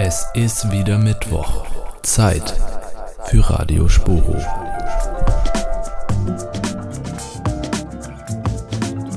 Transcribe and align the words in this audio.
Es 0.00 0.24
ist 0.32 0.70
wieder 0.70 0.96
Mittwoch. 0.96 1.66
Zeit 2.04 2.54
für 3.24 3.50
Radio 3.50 3.88
Sporo. 3.88 4.36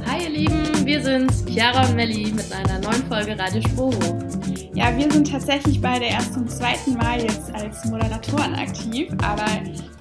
Hi 0.07 0.23
ihr 0.23 0.29
Lieben, 0.31 0.83
wir 0.83 1.03
sind's, 1.03 1.45
Chiara 1.47 1.85
und 1.85 1.95
Melli 1.95 2.31
mit 2.31 2.51
einer 2.51 2.79
neuen 2.79 3.05
Folge 3.05 3.37
Radio 3.37 3.61
Sporo. 3.61 4.19
Ja, 4.73 4.97
wir 4.97 5.11
sind 5.11 5.31
tatsächlich 5.31 5.79
beide 5.79 6.05
erst 6.05 6.33
zum 6.33 6.47
zweiten 6.47 6.95
Mal 6.95 7.21
jetzt 7.21 7.53
als 7.53 7.85
Moderatoren 7.85 8.55
aktiv, 8.55 9.11
aber 9.21 9.45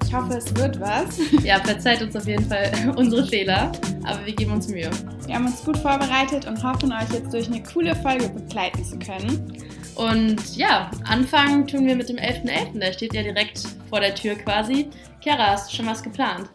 ich 0.03 0.11
hoffe, 0.11 0.33
es 0.33 0.55
wird 0.55 0.79
was. 0.79 1.19
Ja, 1.43 1.59
verzeiht 1.59 2.01
uns 2.01 2.15
auf 2.15 2.25
jeden 2.25 2.49
Fall 2.49 2.71
unsere 2.95 3.27
Fehler, 3.27 3.71
aber 4.03 4.25
wir 4.25 4.33
geben 4.33 4.53
uns 4.53 4.67
Mühe. 4.67 4.89
Wir 5.27 5.35
haben 5.35 5.45
uns 5.45 5.63
gut 5.63 5.77
vorbereitet 5.77 6.47
und 6.47 6.63
hoffen, 6.63 6.91
euch 6.91 7.13
jetzt 7.13 7.31
durch 7.31 7.47
eine 7.47 7.61
coole 7.61 7.95
Folge 7.97 8.29
begleiten 8.29 8.83
zu 8.83 8.97
können. 8.97 9.53
Und 9.95 10.55
ja, 10.55 10.89
anfangen 11.05 11.67
tun 11.67 11.85
wir 11.85 11.95
mit 11.95 12.09
dem 12.09 12.17
11.11., 12.17 12.73
.11. 12.73 12.79
der 12.79 12.93
steht 12.93 13.13
ja 13.13 13.23
direkt 13.23 13.59
vor 13.89 13.99
der 13.99 14.15
Tür 14.15 14.35
quasi. 14.35 14.87
Chiara, 15.21 15.51
hast 15.51 15.71
du 15.71 15.75
schon 15.75 15.87
was 15.87 16.01
geplant? 16.01 16.49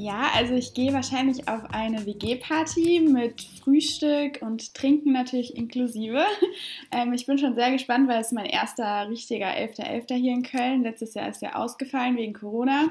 Ja, 0.00 0.30
also 0.32 0.54
ich 0.54 0.74
gehe 0.74 0.92
wahrscheinlich 0.92 1.48
auf 1.48 1.62
eine 1.72 2.06
WG-Party 2.06 3.00
mit 3.00 3.42
Frühstück 3.42 4.38
und 4.42 4.72
Trinken 4.72 5.12
natürlich 5.12 5.56
inklusive. 5.56 6.24
Ähm, 6.90 7.12
ich 7.12 7.26
bin 7.26 7.36
schon 7.36 7.54
sehr 7.54 7.70
gespannt, 7.70 8.08
weil 8.08 8.22
es 8.22 8.32
mein 8.32 8.46
erster 8.46 9.10
richtiger 9.10 9.48
11.11. 9.48 10.06
.11. 10.08 10.14
hier 10.14 10.32
in 10.32 10.42
Köln. 10.42 10.82
Letztes 10.84 11.12
Jahr 11.12 11.28
ist 11.28 11.42
ja 11.42 11.54
ausgefallen 11.54 12.16
wegen 12.16 12.32
Corona. 12.32 12.88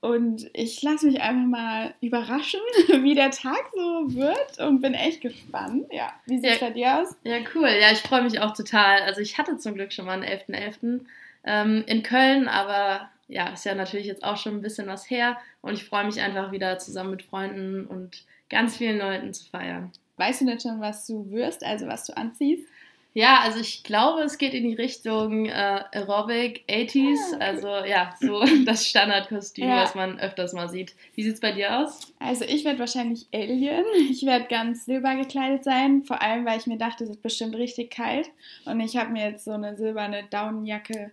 Und 0.00 0.48
ich 0.52 0.82
lasse 0.82 1.06
mich 1.06 1.20
einfach 1.20 1.46
mal 1.46 1.94
überraschen, 2.00 2.60
wie 3.02 3.14
der 3.14 3.30
Tag 3.30 3.70
so 3.74 4.14
wird 4.14 4.58
und 4.60 4.80
bin 4.80 4.94
echt 4.94 5.20
gespannt. 5.20 5.86
Ja, 5.90 6.12
wie 6.26 6.38
sieht 6.38 6.50
es 6.50 6.60
ja, 6.60 6.66
bei 6.68 6.72
dir 6.72 6.98
aus? 7.00 7.16
Ja, 7.24 7.38
cool. 7.54 7.68
Ja, 7.80 7.90
ich 7.90 8.00
freue 8.00 8.22
mich 8.22 8.40
auch 8.40 8.54
total. 8.54 9.02
Also 9.02 9.20
ich 9.20 9.38
hatte 9.38 9.56
zum 9.58 9.74
Glück 9.74 9.92
schon 9.92 10.06
mal 10.06 10.12
einen 10.12 10.24
11.11. 10.24 10.80
.11. 10.80 11.00
Ähm, 11.48 11.84
in 11.86 12.02
Köln, 12.02 12.48
aber 12.48 13.08
ja, 13.28 13.48
ist 13.48 13.64
ja 13.64 13.74
natürlich 13.74 14.06
jetzt 14.06 14.24
auch 14.24 14.36
schon 14.36 14.54
ein 14.54 14.62
bisschen 14.62 14.86
was 14.86 15.08
her 15.10 15.38
und 15.60 15.74
ich 15.74 15.84
freue 15.84 16.04
mich 16.04 16.20
einfach 16.20 16.52
wieder 16.52 16.78
zusammen 16.78 17.10
mit 17.10 17.22
Freunden 17.22 17.86
und 17.86 18.24
ganz 18.48 18.76
vielen 18.76 18.98
Leuten 18.98 19.32
zu 19.32 19.48
feiern. 19.48 19.92
Weißt 20.16 20.40
du 20.40 20.46
denn 20.46 20.60
schon, 20.60 20.80
was 20.80 21.06
du 21.06 21.30
wirst, 21.30 21.64
also 21.64 21.86
was 21.86 22.06
du 22.06 22.16
anziehst? 22.16 22.68
Ja, 23.16 23.40
also 23.40 23.58
ich 23.60 23.82
glaube, 23.82 24.20
es 24.24 24.36
geht 24.36 24.52
in 24.52 24.64
die 24.64 24.74
Richtung 24.74 25.46
äh, 25.46 25.84
Aerobic 25.90 26.64
80s, 26.68 27.16
ah, 27.32 27.38
also 27.38 27.68
ja, 27.68 28.14
so 28.20 28.44
das 28.66 28.86
Standardkostüm, 28.86 29.66
ja. 29.66 29.84
was 29.84 29.94
man 29.94 30.20
öfters 30.20 30.52
mal 30.52 30.68
sieht. 30.68 30.94
Wie 31.14 31.22
sieht 31.22 31.32
es 31.32 31.40
bei 31.40 31.52
dir 31.52 31.78
aus? 31.78 32.12
Also 32.18 32.44
ich 32.44 32.66
werde 32.66 32.78
wahrscheinlich 32.78 33.26
Alien. 33.32 33.86
Ich 34.10 34.26
werde 34.26 34.44
ganz 34.48 34.84
silber 34.84 35.14
gekleidet 35.16 35.64
sein, 35.64 36.02
vor 36.02 36.20
allem 36.20 36.44
weil 36.44 36.58
ich 36.58 36.66
mir 36.66 36.76
dachte, 36.76 37.04
es 37.04 37.10
ist 37.10 37.22
bestimmt 37.22 37.54
richtig 37.54 37.90
kalt 37.90 38.28
und 38.66 38.80
ich 38.80 38.98
habe 38.98 39.10
mir 39.10 39.30
jetzt 39.30 39.46
so 39.46 39.52
eine 39.52 39.78
silberne 39.78 40.24
Daunenjacke 40.28 41.10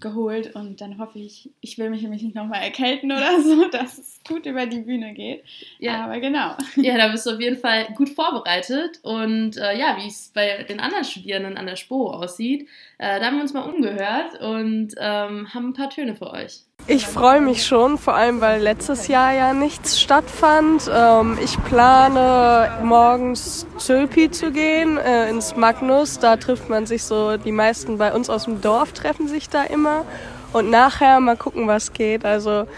geholt 0.00 0.54
und 0.54 0.80
dann 0.80 0.98
hoffe 0.98 1.18
ich, 1.18 1.50
ich 1.60 1.78
will 1.78 1.88
mich 1.88 2.02
nämlich 2.02 2.22
nicht 2.22 2.34
nochmal 2.34 2.62
erkälten 2.62 3.10
oder 3.12 3.40
so, 3.40 3.68
dass 3.72 3.98
es 3.98 4.20
gut 4.28 4.44
über 4.44 4.66
die 4.66 4.80
Bühne 4.80 5.14
geht. 5.14 5.42
Ja. 5.78 6.04
Aber 6.04 6.20
genau. 6.20 6.56
Ja, 6.76 6.98
da 6.98 7.08
bist 7.08 7.26
du 7.26 7.30
auf 7.30 7.40
jeden 7.40 7.56
Fall 7.56 7.86
gut 7.94 8.10
vorbereitet 8.10 9.00
und 9.02 9.56
äh, 9.56 9.78
ja, 9.78 9.96
wie 9.98 10.08
es 10.08 10.30
bei 10.34 10.62
den 10.64 10.80
anderen 10.80 11.04
Studierenden 11.04 11.56
an 11.56 11.66
der 11.66 11.76
SPO 11.76 12.10
aussieht, 12.10 12.68
äh, 12.98 13.18
da 13.18 13.26
haben 13.26 13.36
wir 13.36 13.42
uns 13.42 13.54
mal 13.54 13.62
umgehört 13.62 14.40
und 14.40 14.94
ähm, 14.98 15.52
haben 15.54 15.70
ein 15.70 15.74
paar 15.74 15.90
Töne 15.90 16.14
für 16.14 16.30
euch. 16.30 16.60
Ich 16.88 17.04
freue 17.04 17.40
mich 17.40 17.66
schon, 17.66 17.98
vor 17.98 18.14
allem 18.14 18.40
weil 18.40 18.62
letztes 18.62 19.08
Jahr 19.08 19.32
ja 19.32 19.52
nichts 19.52 20.00
stattfand. 20.00 20.88
Ähm, 20.88 21.36
ich 21.42 21.60
plane 21.64 22.70
morgens 22.84 23.66
Zülpi 23.76 24.30
zu 24.30 24.52
gehen, 24.52 24.96
äh, 24.96 25.28
ins 25.28 25.56
Magnus. 25.56 26.20
Da 26.20 26.36
trifft 26.36 26.68
man 26.68 26.86
sich 26.86 27.02
so, 27.02 27.38
die 27.38 27.50
meisten 27.50 27.98
bei 27.98 28.12
uns 28.12 28.30
aus 28.30 28.44
dem 28.44 28.60
Dorf 28.60 28.92
treffen 28.92 29.26
sich 29.26 29.48
da 29.48 29.64
immer. 29.64 30.04
Und 30.52 30.70
nachher 30.70 31.18
mal 31.18 31.36
gucken, 31.36 31.66
was 31.66 31.92
geht. 31.92 32.24
Also 32.24 32.68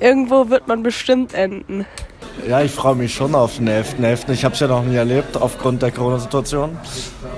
irgendwo 0.00 0.48
wird 0.48 0.66
man 0.66 0.82
bestimmt 0.82 1.34
enden. 1.34 1.84
Ja, 2.48 2.60
ich 2.62 2.72
freue 2.72 2.94
mich 2.94 3.14
schon 3.14 3.34
auf 3.34 3.56
den 3.56 3.68
11.11. 3.68 4.26
.11. 4.26 4.32
Ich 4.32 4.44
habe 4.44 4.54
es 4.54 4.60
ja 4.60 4.66
noch 4.66 4.84
nie 4.84 4.96
erlebt 4.96 5.36
aufgrund 5.40 5.82
der 5.82 5.90
Corona-Situation. 5.90 6.76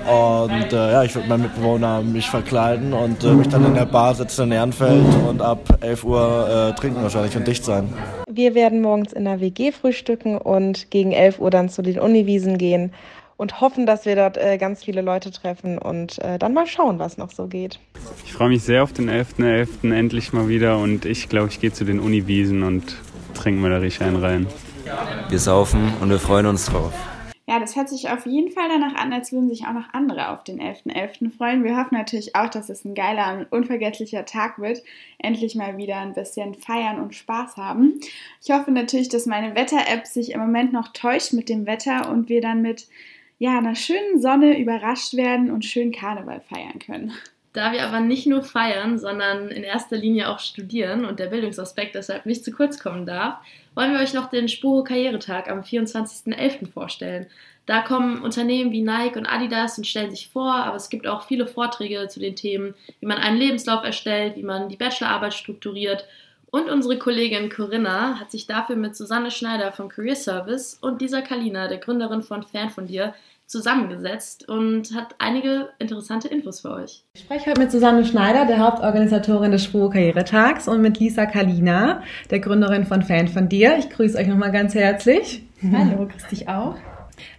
Und 0.06 0.72
äh, 0.72 0.92
ja, 0.92 1.02
ich 1.02 1.14
würde 1.14 1.28
meinen 1.28 1.42
Mitbewohner 1.42 2.02
mich 2.02 2.28
verkleiden 2.28 2.92
und 2.92 3.22
äh, 3.24 3.32
mich 3.32 3.48
dann 3.48 3.64
in 3.64 3.74
der 3.74 3.86
Bar 3.86 4.14
sitzen 4.14 4.44
in 4.44 4.52
Ehrenfeld 4.52 5.04
und 5.28 5.42
ab 5.42 5.78
11 5.80 6.04
Uhr 6.04 6.72
äh, 6.74 6.78
trinken 6.78 7.02
wahrscheinlich 7.02 7.36
und 7.36 7.46
dicht 7.46 7.64
sein. 7.64 7.92
Wir 8.30 8.54
werden 8.54 8.80
morgens 8.80 9.12
in 9.12 9.24
der 9.24 9.40
WG 9.40 9.72
frühstücken 9.72 10.38
und 10.38 10.90
gegen 10.90 11.12
11 11.12 11.38
Uhr 11.38 11.50
dann 11.50 11.68
zu 11.68 11.82
den 11.82 11.98
Uniwiesen 11.98 12.58
gehen 12.58 12.92
und 13.36 13.60
hoffen, 13.60 13.86
dass 13.86 14.06
wir 14.06 14.16
dort 14.16 14.36
äh, 14.36 14.58
ganz 14.58 14.84
viele 14.84 15.02
Leute 15.02 15.30
treffen 15.30 15.78
und 15.78 16.18
äh, 16.20 16.38
dann 16.38 16.54
mal 16.54 16.66
schauen, 16.66 16.98
was 16.98 17.18
noch 17.18 17.30
so 17.30 17.46
geht. 17.46 17.80
Ich 18.24 18.32
freue 18.32 18.48
mich 18.48 18.62
sehr 18.62 18.82
auf 18.82 18.92
den 18.92 19.10
11.11. 19.10 19.78
.11. 19.82 19.94
endlich 19.94 20.32
mal 20.32 20.48
wieder 20.48 20.78
und 20.78 21.04
ich 21.04 21.28
glaube, 21.28 21.48
ich 21.48 21.60
gehe 21.60 21.72
zu 21.72 21.84
den 21.84 22.00
Uniwiesen 22.00 22.62
und 22.62 22.96
trinke 23.34 23.60
mir 23.60 23.70
da 23.70 23.78
richtig 23.78 24.06
einen 24.06 24.16
rein. 24.16 24.46
Wir 25.28 25.38
saufen 25.38 25.92
und 26.00 26.10
wir 26.10 26.18
freuen 26.18 26.46
uns 26.46 26.66
drauf. 26.66 26.92
Ja, 27.46 27.60
das 27.60 27.76
hört 27.76 27.88
sich 27.88 28.08
auf 28.08 28.24
jeden 28.26 28.50
Fall 28.50 28.68
danach 28.68 28.94
an, 28.94 29.12
als 29.12 29.30
würden 29.30 29.48
sich 29.48 29.66
auch 29.66 29.72
noch 29.72 29.92
andere 29.92 30.30
auf 30.30 30.44
den 30.44 30.60
11.11. 30.60 30.94
.11. 30.94 31.30
freuen. 31.30 31.62
Wir 31.62 31.76
hoffen 31.76 31.96
natürlich 31.96 32.34
auch, 32.34 32.48
dass 32.48 32.70
es 32.70 32.84
ein 32.84 32.94
geiler 32.94 33.38
und 33.38 33.52
unvergesslicher 33.52 34.24
Tag 34.24 34.58
wird. 34.58 34.82
Endlich 35.18 35.54
mal 35.54 35.76
wieder 35.76 35.96
ein 35.98 36.14
bisschen 36.14 36.54
feiern 36.54 37.00
und 37.00 37.14
Spaß 37.14 37.56
haben. 37.56 38.00
Ich 38.42 38.50
hoffe 38.50 38.70
natürlich, 38.70 39.10
dass 39.10 39.26
meine 39.26 39.54
Wetter-App 39.54 40.06
sich 40.06 40.32
im 40.32 40.40
Moment 40.40 40.72
noch 40.72 40.88
täuscht 40.88 41.34
mit 41.34 41.48
dem 41.48 41.66
Wetter 41.66 42.10
und 42.10 42.28
wir 42.28 42.40
dann 42.40 42.62
mit 42.62 42.86
ja, 43.38 43.58
einer 43.58 43.74
schönen 43.74 44.20
Sonne 44.20 44.58
überrascht 44.58 45.14
werden 45.14 45.50
und 45.50 45.64
schön 45.64 45.92
Karneval 45.92 46.40
feiern 46.40 46.78
können. 46.78 47.12
Da 47.54 47.70
wir 47.70 47.86
aber 47.86 48.00
nicht 48.00 48.26
nur 48.26 48.42
feiern, 48.42 48.98
sondern 48.98 49.48
in 49.48 49.62
erster 49.62 49.96
Linie 49.96 50.28
auch 50.28 50.40
studieren 50.40 51.04
und 51.04 51.20
der 51.20 51.28
Bildungsaspekt 51.28 51.94
deshalb 51.94 52.26
nicht 52.26 52.44
zu 52.44 52.50
kurz 52.50 52.80
kommen 52.80 53.06
darf, 53.06 53.36
wollen 53.76 53.92
wir 53.92 54.00
euch 54.00 54.12
noch 54.12 54.28
den 54.28 54.48
Spuro 54.48 54.82
Karrieretag 54.82 55.48
am 55.48 55.60
24.11. 55.60 56.66
vorstellen. 56.66 57.26
Da 57.66 57.80
kommen 57.80 58.22
Unternehmen 58.22 58.72
wie 58.72 58.82
Nike 58.82 59.16
und 59.16 59.26
Adidas 59.26 59.78
und 59.78 59.86
stellen 59.86 60.10
sich 60.10 60.28
vor, 60.28 60.52
aber 60.52 60.76
es 60.76 60.90
gibt 60.90 61.06
auch 61.06 61.22
viele 61.22 61.46
Vorträge 61.46 62.08
zu 62.08 62.18
den 62.18 62.34
Themen, 62.34 62.74
wie 62.98 63.06
man 63.06 63.18
einen 63.18 63.38
Lebenslauf 63.38 63.84
erstellt, 63.84 64.34
wie 64.34 64.42
man 64.42 64.68
die 64.68 64.76
Bachelorarbeit 64.76 65.32
strukturiert. 65.32 66.06
Und 66.50 66.68
unsere 66.68 66.98
Kollegin 66.98 67.50
Corinna 67.50 68.18
hat 68.18 68.32
sich 68.32 68.48
dafür 68.48 68.74
mit 68.74 68.96
Susanne 68.96 69.30
Schneider 69.30 69.70
vom 69.70 69.88
Career 69.88 70.16
Service 70.16 70.76
und 70.80 71.00
Lisa 71.00 71.20
Kalina, 71.20 71.68
der 71.68 71.78
Gründerin 71.78 72.22
von 72.22 72.42
Fan 72.42 72.70
von 72.70 72.86
dir, 72.86 73.14
zusammengesetzt 73.46 74.48
und 74.48 74.94
hat 74.94 75.14
einige 75.18 75.70
interessante 75.78 76.28
Infos 76.28 76.60
für 76.60 76.72
euch. 76.72 77.04
Ich 77.14 77.22
spreche 77.22 77.50
heute 77.50 77.60
mit 77.60 77.72
Susanne 77.72 78.04
Schneider, 78.04 78.46
der 78.46 78.58
Hauptorganisatorin 78.58 79.52
des 79.52 79.64
Spuro 79.64 79.90
Karrieretags 79.90 80.68
und 80.68 80.80
mit 80.80 80.98
Lisa 80.98 81.26
Kalina, 81.26 82.02
der 82.30 82.40
Gründerin 82.40 82.86
von 82.86 83.02
Fan 83.02 83.28
von 83.28 83.48
dir. 83.48 83.76
Ich 83.78 83.90
grüße 83.90 84.18
euch 84.18 84.26
nochmal 84.26 84.52
ganz 84.52 84.74
herzlich. 84.74 85.42
Hallo, 85.72 86.06
grüß 86.06 86.28
dich 86.28 86.48
auch. 86.48 86.76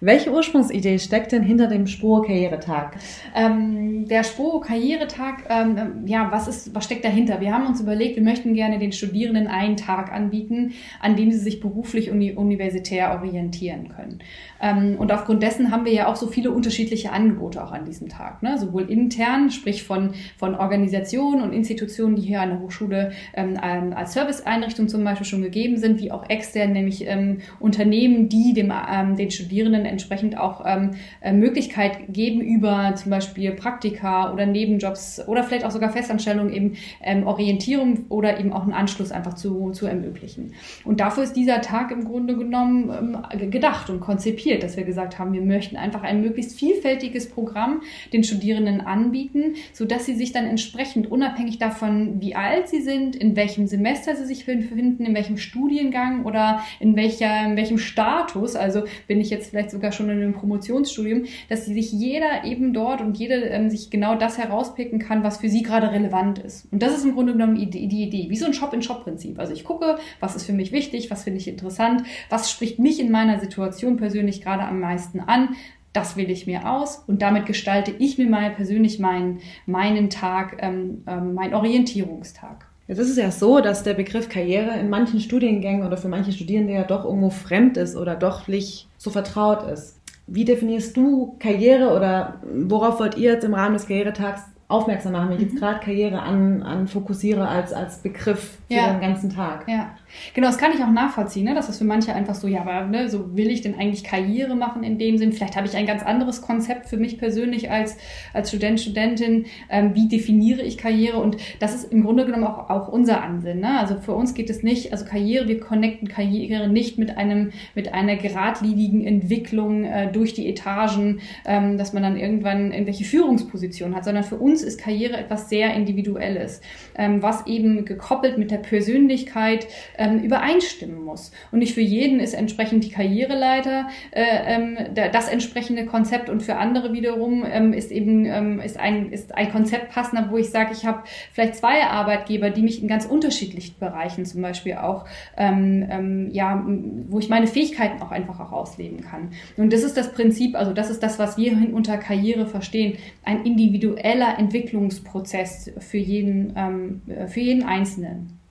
Welche 0.01 0.31
Ursprungsidee 0.31 0.99
steckt 0.99 1.31
denn 1.31 1.43
hinter 1.43 1.67
dem 1.67 1.87
Spuro 1.87 2.21
Karrieretag? 2.21 2.97
Ähm, 3.35 4.07
der 4.07 4.23
Spuro 4.23 4.59
Karrieretag, 4.59 5.45
ähm, 5.49 6.05
ja, 6.05 6.31
was 6.31 6.47
ist, 6.47 6.75
was 6.75 6.85
steckt 6.85 7.05
dahinter? 7.05 7.41
Wir 7.41 7.53
haben 7.53 7.67
uns 7.67 7.81
überlegt, 7.81 8.15
wir 8.15 8.23
möchten 8.23 8.53
gerne 8.53 8.79
den 8.79 8.91
Studierenden 8.91 9.47
einen 9.47 9.77
Tag 9.77 10.11
anbieten, 10.11 10.73
an 11.01 11.15
dem 11.15 11.31
sie 11.31 11.39
sich 11.39 11.59
beruflich 11.59 12.11
und 12.11 12.21
universitär 12.37 13.11
orientieren 13.11 13.89
können. 13.89 14.19
Ähm, 14.61 14.95
und 14.97 15.11
aufgrund 15.11 15.43
dessen 15.43 15.71
haben 15.71 15.85
wir 15.85 15.93
ja 15.93 16.07
auch 16.07 16.15
so 16.15 16.27
viele 16.27 16.51
unterschiedliche 16.51 17.11
Angebote 17.11 17.63
auch 17.63 17.71
an 17.71 17.85
diesem 17.85 18.09
Tag. 18.09 18.41
Ne? 18.43 18.57
Sowohl 18.57 18.89
intern, 18.89 19.49
sprich 19.51 19.83
von, 19.83 20.13
von 20.37 20.55
Organisationen 20.55 21.41
und 21.41 21.53
Institutionen, 21.53 22.15
die 22.15 22.23
hier 22.23 22.41
an 22.41 22.49
der 22.49 22.59
Hochschule 22.59 23.11
ähm, 23.35 23.57
als 23.95 24.13
Serviceeinrichtung 24.13 24.87
zum 24.87 25.03
Beispiel 25.03 25.25
schon 25.25 25.41
gegeben 25.41 25.77
sind, 25.77 25.99
wie 25.99 26.11
auch 26.11 26.29
extern, 26.29 26.71
nämlich 26.73 27.05
ähm, 27.07 27.39
Unternehmen, 27.59 28.29
die 28.29 28.53
dem, 28.53 28.71
ähm, 28.71 29.15
den 29.15 29.31
Studierenden 29.31 29.64
entsprechend 29.73 30.37
auch 30.37 30.63
ähm, 30.65 30.91
äh, 31.21 31.33
Möglichkeit 31.33 32.13
geben, 32.13 32.41
über 32.41 32.93
zum 32.95 33.09
Beispiel 33.09 33.51
Praktika 33.51 34.31
oder 34.31 34.45
Nebenjobs 34.45 35.27
oder 35.27 35.43
vielleicht 35.43 35.65
auch 35.65 35.71
sogar 35.71 35.89
Festanstellungen 35.89 36.53
eben 36.53 36.77
ähm, 37.01 37.25
Orientierung 37.25 38.05
oder 38.09 38.39
eben 38.39 38.53
auch 38.53 38.63
einen 38.63 38.73
Anschluss 38.73 39.11
einfach 39.11 39.33
zu, 39.33 39.71
zu 39.71 39.87
ermöglichen. 39.87 40.53
Und 40.83 40.99
dafür 40.99 41.23
ist 41.23 41.33
dieser 41.33 41.61
Tag 41.61 41.91
im 41.91 42.05
Grunde 42.05 42.35
genommen 42.35 43.25
gedacht 43.49 43.89
und 43.89 43.99
konzipiert, 43.99 44.63
dass 44.63 44.77
wir 44.77 44.83
gesagt 44.83 45.19
haben, 45.19 45.33
wir 45.33 45.41
möchten 45.41 45.75
einfach 45.77 46.03
ein 46.03 46.21
möglichst 46.21 46.57
vielfältiges 46.57 47.29
Programm 47.29 47.81
den 48.13 48.23
Studierenden 48.23 48.81
anbieten, 48.81 49.55
sodass 49.73 50.05
sie 50.05 50.15
sich 50.15 50.31
dann 50.31 50.45
entsprechend 50.45 51.09
unabhängig 51.09 51.57
davon, 51.57 52.21
wie 52.21 52.35
alt 52.35 52.67
sie 52.67 52.81
sind, 52.81 53.15
in 53.15 53.35
welchem 53.35 53.67
Semester 53.67 54.15
sie 54.15 54.25
sich 54.25 54.45
befinden, 54.45 55.05
in 55.05 55.15
welchem 55.15 55.37
Studiengang 55.37 56.25
oder 56.25 56.61
in, 56.79 56.95
welcher, 56.95 57.45
in 57.45 57.55
welchem 57.55 57.77
Status, 57.77 58.55
also 58.55 58.83
bin 59.07 59.19
ich 59.21 59.29
jetzt 59.29 59.53
vielleicht 59.55 59.71
sogar 59.71 59.93
schon 59.93 60.09
in 60.09 60.21
einem 60.21 60.33
Promotionsstudium, 60.33 61.23
dass 61.47 61.65
sich 61.65 61.89
jeder 61.93 62.43
eben 62.43 62.73
dort 62.73 62.99
und 62.99 63.17
jede 63.17 63.35
ähm, 63.35 63.69
sich 63.69 63.89
genau 63.89 64.15
das 64.15 64.37
herauspicken 64.37 64.99
kann, 64.99 65.23
was 65.23 65.37
für 65.37 65.47
sie 65.47 65.63
gerade 65.63 65.91
relevant 65.93 66.39
ist. 66.39 66.67
Und 66.73 66.83
das 66.83 66.93
ist 66.93 67.05
im 67.05 67.13
Grunde 67.13 67.31
genommen 67.31 67.55
die, 67.55 67.69
die 67.69 68.03
Idee, 68.03 68.29
wie 68.29 68.35
so 68.35 68.45
ein 68.45 68.53
Shop-in-Shop-Prinzip. 68.53 69.39
Also 69.39 69.53
ich 69.53 69.63
gucke, 69.63 69.97
was 70.19 70.35
ist 70.35 70.45
für 70.45 70.51
mich 70.51 70.73
wichtig, 70.73 71.09
was 71.09 71.23
finde 71.23 71.39
ich 71.39 71.47
interessant, 71.47 72.03
was 72.29 72.51
spricht 72.51 72.79
mich 72.79 72.99
in 72.99 73.11
meiner 73.11 73.39
Situation 73.39 73.95
persönlich 73.95 74.41
gerade 74.41 74.63
am 74.63 74.81
meisten 74.81 75.21
an. 75.21 75.55
das 75.93 76.17
will 76.17 76.29
ich 76.29 76.45
mir 76.45 76.69
aus 76.69 76.97
und 77.07 77.21
damit 77.21 77.45
gestalte 77.45 77.95
ich 77.97 78.17
mir 78.17 78.29
mal 78.29 78.51
persönlich 78.51 78.99
meinen, 78.99 79.39
meinen 79.65 80.09
Tag, 80.09 80.57
ähm, 80.59 81.03
ähm, 81.07 81.33
meinen 81.33 81.53
Orientierungstag. 81.53 82.67
Jetzt 82.87 82.99
ist 82.99 83.09
es 83.09 83.17
ja 83.17 83.31
so, 83.31 83.61
dass 83.61 83.83
der 83.83 83.95
Begriff 83.95 84.29
Karriere 84.29 84.77
in 84.79 84.89
manchen 84.89 85.19
Studiengängen 85.19 85.85
oder 85.85 85.97
für 85.97 86.07
manche 86.07 86.31
Studierende 86.31 86.73
ja 86.73 86.83
doch 86.83 87.03
irgendwo 87.03 87.31
fremd 87.31 87.77
ist 87.77 87.95
oder 87.95 88.15
doch 88.15 88.47
nicht 88.47 88.87
so 88.97 89.09
vertraut 89.09 89.63
ist. 89.63 89.99
Wie 90.27 90.45
definierst 90.45 90.95
du 90.95 91.35
Karriere 91.39 91.95
oder 91.95 92.41
worauf 92.53 92.99
wollt 92.99 93.17
ihr 93.17 93.33
jetzt 93.33 93.43
im 93.43 93.53
Rahmen 93.53 93.73
des 93.73 93.87
Karrieretags 93.87 94.41
aufmerksam 94.67 95.13
machen, 95.13 95.29
wenn 95.29 95.37
ich 95.37 95.43
jetzt 95.43 95.53
mhm. 95.55 95.59
gerade 95.59 95.79
Karriere 95.79 96.21
an, 96.21 96.63
an 96.63 96.87
fokussiere 96.87 97.47
als, 97.47 97.73
als 97.73 97.99
Begriff 97.99 98.57
für 98.67 98.73
ja. 98.73 98.93
den 98.93 99.01
ganzen 99.01 99.29
Tag? 99.29 99.65
Ja, 99.67 99.91
Genau, 100.33 100.47
das 100.47 100.57
kann 100.57 100.71
ich 100.73 100.83
auch 100.83 100.91
nachvollziehen, 100.91 101.45
ne? 101.45 101.55
dass 101.55 101.67
das 101.67 101.77
für 101.77 101.85
manche 101.85 102.13
einfach 102.13 102.35
so, 102.35 102.47
ja, 102.47 102.61
aber 102.61 102.85
ne, 102.85 103.09
so 103.09 103.35
will 103.35 103.49
ich 103.49 103.61
denn 103.61 103.75
eigentlich 103.75 104.03
Karriere 104.03 104.55
machen 104.55 104.83
in 104.83 104.97
dem 104.97 105.17
Sinn? 105.17 105.33
Vielleicht 105.33 105.55
habe 105.55 105.67
ich 105.67 105.75
ein 105.75 105.85
ganz 105.85 106.03
anderes 106.03 106.41
Konzept 106.41 106.87
für 106.87 106.97
mich 106.97 107.17
persönlich 107.17 107.71
als, 107.71 107.97
als 108.33 108.49
Student, 108.49 108.79
Studentin. 108.79 109.45
Ähm, 109.69 109.95
wie 109.95 110.07
definiere 110.07 110.61
ich 110.61 110.77
Karriere? 110.77 111.17
Und 111.17 111.37
das 111.59 111.75
ist 111.75 111.91
im 111.91 112.03
Grunde 112.03 112.25
genommen 112.25 112.45
auch, 112.45 112.69
auch 112.69 112.87
unser 112.87 113.23
Ansinn. 113.23 113.59
Ne? 113.59 113.79
Also 113.79 113.99
für 113.99 114.13
uns 114.13 114.33
geht 114.33 114.49
es 114.49 114.63
nicht, 114.63 114.91
also 114.91 115.05
Karriere, 115.05 115.47
wir 115.47 115.59
connecten 115.59 116.07
Karriere 116.07 116.67
nicht 116.67 116.97
mit 116.97 117.17
einem, 117.17 117.51
mit 117.73 117.93
einer 117.93 118.15
geradlinigen 118.15 119.05
Entwicklung 119.05 119.85
äh, 119.85 120.11
durch 120.11 120.33
die 120.33 120.47
Etagen, 120.47 121.19
ähm, 121.45 121.77
dass 121.77 121.93
man 121.93 122.03
dann 122.03 122.17
irgendwann 122.17 122.71
irgendwelche 122.71 123.03
Führungspositionen 123.03 123.95
hat, 123.95 124.05
sondern 124.05 124.23
für 124.23 124.37
uns 124.37 124.63
ist 124.63 124.79
Karriere 124.79 125.17
etwas 125.17 125.49
sehr 125.49 125.73
Individuelles, 125.73 126.61
ähm, 126.95 127.21
was 127.21 127.47
eben 127.47 127.85
gekoppelt 127.85 128.37
mit 128.37 128.51
der 128.51 128.57
Persönlichkeit, 128.57 129.67
äh, 129.97 130.04
ähm, 130.05 130.19
übereinstimmen 130.19 131.03
muss. 131.03 131.31
Und 131.51 131.59
nicht 131.59 131.73
für 131.73 131.81
jeden 131.81 132.19
ist 132.19 132.33
entsprechend 132.33 132.83
die 132.83 132.89
Karriereleiter 132.89 133.87
äh, 134.11 134.23
ähm, 134.45 134.77
das 134.93 135.27
entsprechende 135.27 135.85
Konzept 135.85 136.29
und 136.29 136.43
für 136.43 136.57
andere 136.57 136.93
wiederum 136.93 137.45
ähm, 137.45 137.73
ist 137.73 137.91
eben 137.91 138.25
ähm, 138.25 138.59
ist 138.59 138.79
ein, 138.79 139.11
ist 139.11 139.35
ein 139.35 139.51
Konzept 139.51 139.89
passender, 139.89 140.27
wo 140.29 140.37
ich 140.37 140.49
sage, 140.49 140.71
ich 140.73 140.85
habe 140.85 141.03
vielleicht 141.33 141.55
zwei 141.55 141.83
Arbeitgeber, 141.83 142.49
die 142.49 142.61
mich 142.61 142.81
in 142.81 142.87
ganz 142.87 143.05
unterschiedlichen 143.05 143.75
Bereichen 143.79 144.25
zum 144.25 144.41
Beispiel 144.41 144.75
auch, 144.75 145.05
ähm, 145.37 145.85
ähm, 145.89 146.29
ja, 146.31 146.63
wo 147.07 147.19
ich 147.19 147.29
meine 147.29 147.47
Fähigkeiten 147.47 148.01
auch 148.01 148.11
einfach 148.11 148.39
auch 148.39 148.51
ausleben 148.51 149.01
kann. 149.01 149.29
Und 149.57 149.73
das 149.73 149.83
ist 149.83 149.97
das 149.97 150.11
Prinzip, 150.11 150.55
also 150.55 150.73
das 150.73 150.89
ist 150.89 151.01
das, 151.03 151.19
was 151.19 151.37
wir 151.37 151.55
unter 151.73 151.97
Karriere 151.97 152.45
verstehen, 152.45 152.97
ein 153.23 153.43
individueller 153.45 154.37
Entwicklungsprozess 154.37 155.71
für 155.79 155.97
jeden, 155.97 156.53
ähm, 156.55 157.01
für 157.27 157.39
jeden 157.39 157.63
Einzelnen. 157.63 158.44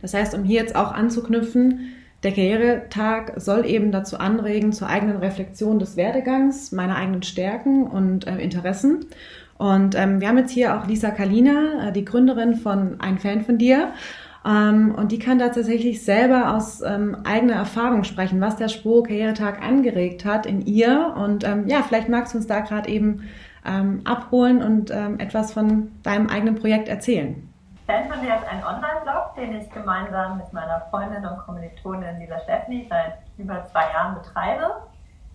Das 0.00 0.14
heißt, 0.14 0.34
um 0.34 0.44
hier 0.44 0.60
jetzt 0.60 0.76
auch 0.76 0.92
anzuknüpfen, 0.92 1.94
der 2.22 2.30
Karrieretag 2.30 3.32
soll 3.36 3.66
eben 3.66 3.90
dazu 3.90 4.16
anregen 4.16 4.72
zur 4.72 4.88
eigenen 4.88 5.16
Reflexion 5.16 5.78
des 5.78 5.96
Werdegangs, 5.96 6.70
meiner 6.70 6.96
eigenen 6.96 7.24
Stärken 7.24 7.86
und 7.86 8.26
äh, 8.26 8.38
Interessen. 8.38 9.06
Und 9.58 9.94
ähm, 9.96 10.20
wir 10.20 10.28
haben 10.28 10.38
jetzt 10.38 10.52
hier 10.52 10.76
auch 10.76 10.86
Lisa 10.86 11.10
Kalina, 11.10 11.88
äh, 11.88 11.92
die 11.92 12.04
Gründerin 12.04 12.54
von 12.54 13.00
Ein 13.00 13.18
Fan 13.18 13.42
von 13.44 13.58
dir. 13.58 13.92
Ähm, 14.44 14.94
und 14.96 15.12
die 15.12 15.18
kann 15.18 15.38
da 15.38 15.48
tatsächlich 15.48 16.04
selber 16.04 16.54
aus 16.54 16.80
ähm, 16.80 17.16
eigener 17.24 17.54
Erfahrung 17.54 18.04
sprechen, 18.04 18.40
was 18.40 18.56
der 18.56 18.68
Spur 18.68 19.02
Karrieretag 19.02 19.62
angeregt 19.62 20.24
hat 20.24 20.46
in 20.46 20.64
ihr. 20.64 21.14
Und 21.16 21.44
ähm, 21.44 21.66
ja, 21.66 21.82
vielleicht 21.82 22.08
magst 22.08 22.34
du 22.34 22.38
uns 22.38 22.46
da 22.46 22.60
gerade 22.60 22.88
eben 22.88 23.28
ähm, 23.64 24.00
abholen 24.04 24.62
und 24.62 24.90
ähm, 24.90 25.18
etwas 25.18 25.52
von 25.52 25.92
deinem 26.02 26.28
eigenen 26.28 26.56
Projekt 26.56 26.88
erzählen. 26.88 27.48
Fan 27.92 28.08
von 28.08 28.22
dir 28.22 28.34
ist 28.36 28.48
ein 28.48 28.64
Online-Blog, 28.64 29.34
den 29.36 29.52
ich 29.60 29.70
gemeinsam 29.70 30.38
mit 30.38 30.50
meiner 30.50 30.80
Freundin 30.88 31.26
und 31.26 31.36
Kommilitonin 31.40 32.20
Lisa 32.20 32.38
Steffni 32.38 32.86
seit 32.88 33.18
über 33.36 33.66
zwei 33.66 33.82
Jahren 33.92 34.14
betreibe. 34.14 34.76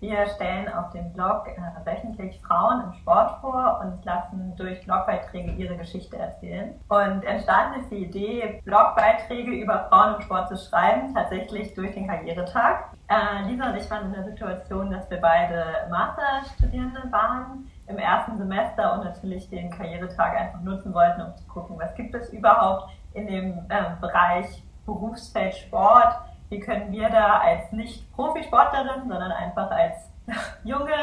Wir 0.00 0.26
stellen 0.26 0.66
auf 0.72 0.90
dem 0.90 1.12
Blog 1.12 1.46
äh, 1.46 1.86
wöchentlich 1.86 2.40
Frauen 2.40 2.82
im 2.82 2.92
Sport 2.94 3.40
vor 3.40 3.80
und 3.84 4.04
lassen 4.04 4.56
durch 4.56 4.84
Blogbeiträge 4.84 5.52
ihre 5.52 5.76
Geschichte 5.76 6.18
erzählen. 6.18 6.74
Und 6.88 7.24
entstanden 7.24 7.78
ist 7.78 7.92
die 7.92 8.04
Idee, 8.06 8.60
Blogbeiträge 8.64 9.52
über 9.52 9.86
Frauen 9.88 10.16
im 10.16 10.22
Sport 10.22 10.48
zu 10.48 10.56
schreiben, 10.56 11.14
tatsächlich 11.14 11.72
durch 11.76 11.94
den 11.94 12.08
Karrieretag. 12.08 12.86
Äh, 13.06 13.48
Lisa 13.48 13.70
und 13.70 13.76
ich 13.76 13.88
waren 13.88 14.06
in 14.06 14.14
der 14.14 14.24
Situation, 14.24 14.90
dass 14.90 15.08
wir 15.08 15.20
beide 15.20 15.86
Masterstudierende 15.90 17.04
waren 17.12 17.70
im 17.88 17.98
ersten 17.98 18.36
Semester 18.36 18.94
und 18.94 19.04
natürlich 19.04 19.48
den 19.48 19.70
Karrieretag 19.70 20.36
einfach 20.36 20.60
nutzen 20.60 20.92
wollten, 20.94 21.22
um 21.22 21.36
zu 21.36 21.46
gucken, 21.46 21.76
was 21.78 21.94
gibt 21.94 22.14
es 22.14 22.28
überhaupt 22.30 22.90
in 23.14 23.26
dem 23.26 23.58
äh, 23.68 23.96
Bereich 24.00 24.62
Berufsfeld 24.84 25.54
Sport, 25.54 26.14
wie 26.48 26.60
können 26.60 26.92
wir 26.92 27.08
da 27.10 27.40
als 27.40 27.70
nicht 27.72 28.10
Profisportlerin, 28.12 29.08
sondern 29.08 29.32
einfach 29.32 29.70
als 29.70 30.10
junge 30.64 30.94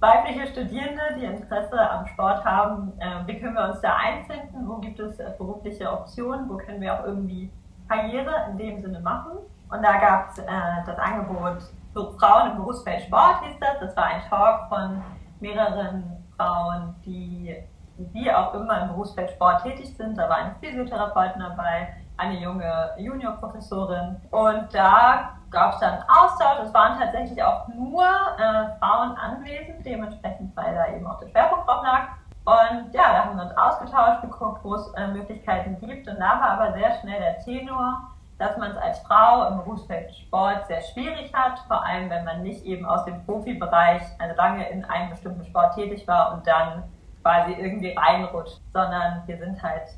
weibliche 0.00 0.46
Studierende, 0.48 1.02
die 1.18 1.24
Interesse 1.24 1.90
am 1.90 2.06
Sport 2.06 2.44
haben, 2.44 2.92
äh, 2.98 3.26
wie 3.26 3.40
können 3.40 3.54
wir 3.54 3.68
uns 3.68 3.80
da 3.80 3.96
einfinden, 3.96 4.68
wo 4.68 4.76
gibt 4.76 5.00
es 5.00 5.18
äh, 5.18 5.30
berufliche 5.38 5.90
Optionen, 5.90 6.48
wo 6.48 6.56
können 6.56 6.80
wir 6.80 6.94
auch 6.94 7.04
irgendwie 7.04 7.50
Karriere 7.88 8.50
in 8.50 8.58
dem 8.58 8.82
Sinne 8.82 9.00
machen. 9.00 9.32
Und 9.70 9.82
da 9.82 9.98
gab 9.98 10.30
es 10.30 10.38
äh, 10.38 10.46
das 10.86 10.98
Angebot 10.98 11.58
Frauen 12.18 12.50
im 12.50 12.56
Berufsfeld 12.56 13.02
Sport, 13.02 13.44
hieß 13.44 13.56
das. 13.60 13.80
Das 13.80 13.96
war 13.96 14.04
ein 14.06 14.22
Talk 14.28 14.68
von 14.68 15.02
mehreren 15.40 16.13
Frauen, 16.36 16.94
die 17.04 17.56
wie 17.96 18.30
auch 18.32 18.54
immer 18.54 18.82
im 18.82 18.88
Berufsfeld 18.88 19.30
Sport 19.30 19.62
tätig 19.62 19.96
sind. 19.96 20.16
Da 20.18 20.28
war 20.28 20.36
eine 20.36 20.54
Physiotherapeutin 20.60 21.40
dabei, 21.40 21.94
eine 22.16 22.40
junge 22.40 22.90
Juniorprofessorin. 22.98 24.16
Und 24.30 24.74
da 24.74 25.30
gab 25.50 25.74
es 25.74 25.80
dann 25.80 26.02
Austausch. 26.08 26.66
Es 26.66 26.74
waren 26.74 26.98
tatsächlich 26.98 27.42
auch 27.42 27.68
nur 27.68 28.04
äh, 28.04 28.78
Frauen 28.78 29.16
anwesend, 29.16 29.84
dementsprechend, 29.84 30.56
weil 30.56 30.74
da 30.74 30.94
eben 30.94 31.06
auch 31.06 31.18
der 31.20 31.28
Schwerpunkt 31.28 31.68
drauf 31.68 31.82
lag. 31.82 32.08
Und 32.44 32.92
ja, 32.92 33.12
da 33.12 33.24
haben 33.24 33.36
wir 33.36 33.44
uns 33.44 33.56
ausgetauscht, 33.56 34.20
geguckt, 34.20 34.60
wo 34.62 34.74
es 34.74 34.92
äh, 34.94 35.06
Möglichkeiten 35.08 35.78
gibt. 35.80 36.06
Und 36.08 36.18
da 36.18 36.40
war 36.40 36.50
aber 36.50 36.72
sehr 36.72 36.98
schnell 37.00 37.18
der 37.18 37.38
Tenor, 37.38 38.10
dass 38.44 38.58
man 38.58 38.72
es 38.72 38.76
als 38.76 38.98
Frau 39.00 39.48
im 39.48 39.56
Berufsfeld 39.58 40.14
Sport 40.14 40.66
sehr 40.66 40.82
schwierig 40.82 41.32
hat, 41.32 41.58
vor 41.60 41.82
allem 41.82 42.10
wenn 42.10 42.24
man 42.24 42.42
nicht 42.42 42.62
eben 42.64 42.84
aus 42.84 43.04
dem 43.06 43.24
Profibereich 43.24 44.02
lange 44.36 44.68
in 44.68 44.84
einem 44.84 45.10
bestimmten 45.10 45.44
Sport 45.46 45.74
tätig 45.74 46.06
war 46.06 46.34
und 46.34 46.46
dann 46.46 46.84
quasi 47.22 47.52
irgendwie 47.54 47.94
reinrutscht, 47.96 48.60
sondern 48.72 49.22
wir 49.26 49.38
sind 49.38 49.62
halt 49.62 49.88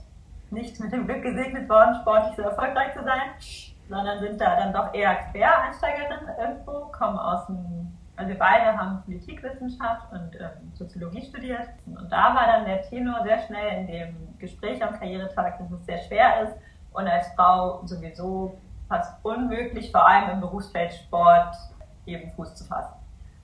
nicht 0.51 0.79
mit 0.79 0.93
dem 0.93 1.07
Glück 1.07 1.23
gesegnet 1.23 1.69
worden, 1.69 1.97
sportlich 2.03 2.37
so 2.37 2.43
erfolgreich 2.43 2.95
zu 2.95 3.03
sein, 3.03 3.73
sondern 3.89 4.21
sind 4.21 4.41
da 4.41 4.55
dann 4.55 4.73
doch 4.73 4.95
eher 4.95 5.17
Quereinsteigerinnen 5.33 6.31
irgendwo, 6.39 6.87
kommen 6.93 7.19
aus 7.19 7.47
dem, 7.47 7.99
also 8.15 8.29
wir 8.29 8.39
beide 8.39 8.79
haben 8.79 9.03
Politikwissenschaft 9.03 10.13
und 10.13 10.37
ähm, 10.41 10.73
Soziologie 10.75 11.23
studiert. 11.23 11.69
Und 11.87 12.11
da 12.13 12.33
war 12.33 12.47
dann 12.47 12.65
der 12.65 12.83
Tenor 12.83 13.25
sehr 13.25 13.41
schnell 13.41 13.81
in 13.81 13.87
dem 13.89 14.38
Gespräch 14.38 14.81
am 14.85 14.97
Karrieretag, 14.97 15.59
dass 15.59 15.71
es 15.73 15.85
sehr 15.85 15.99
schwer 15.99 16.43
ist, 16.45 16.57
und 16.97 17.07
als 17.07 17.29
Frau 17.35 17.81
sowieso 17.85 18.57
fast 18.88 19.12
unmöglich, 19.25 19.91
vor 19.91 20.07
allem 20.07 20.31
im 20.31 20.41
Berufsfeld 20.41 20.93
Sport, 20.95 21.55
eben 22.07 22.31
Fuß 22.33 22.55
zu 22.55 22.65
fassen. 22.65 22.95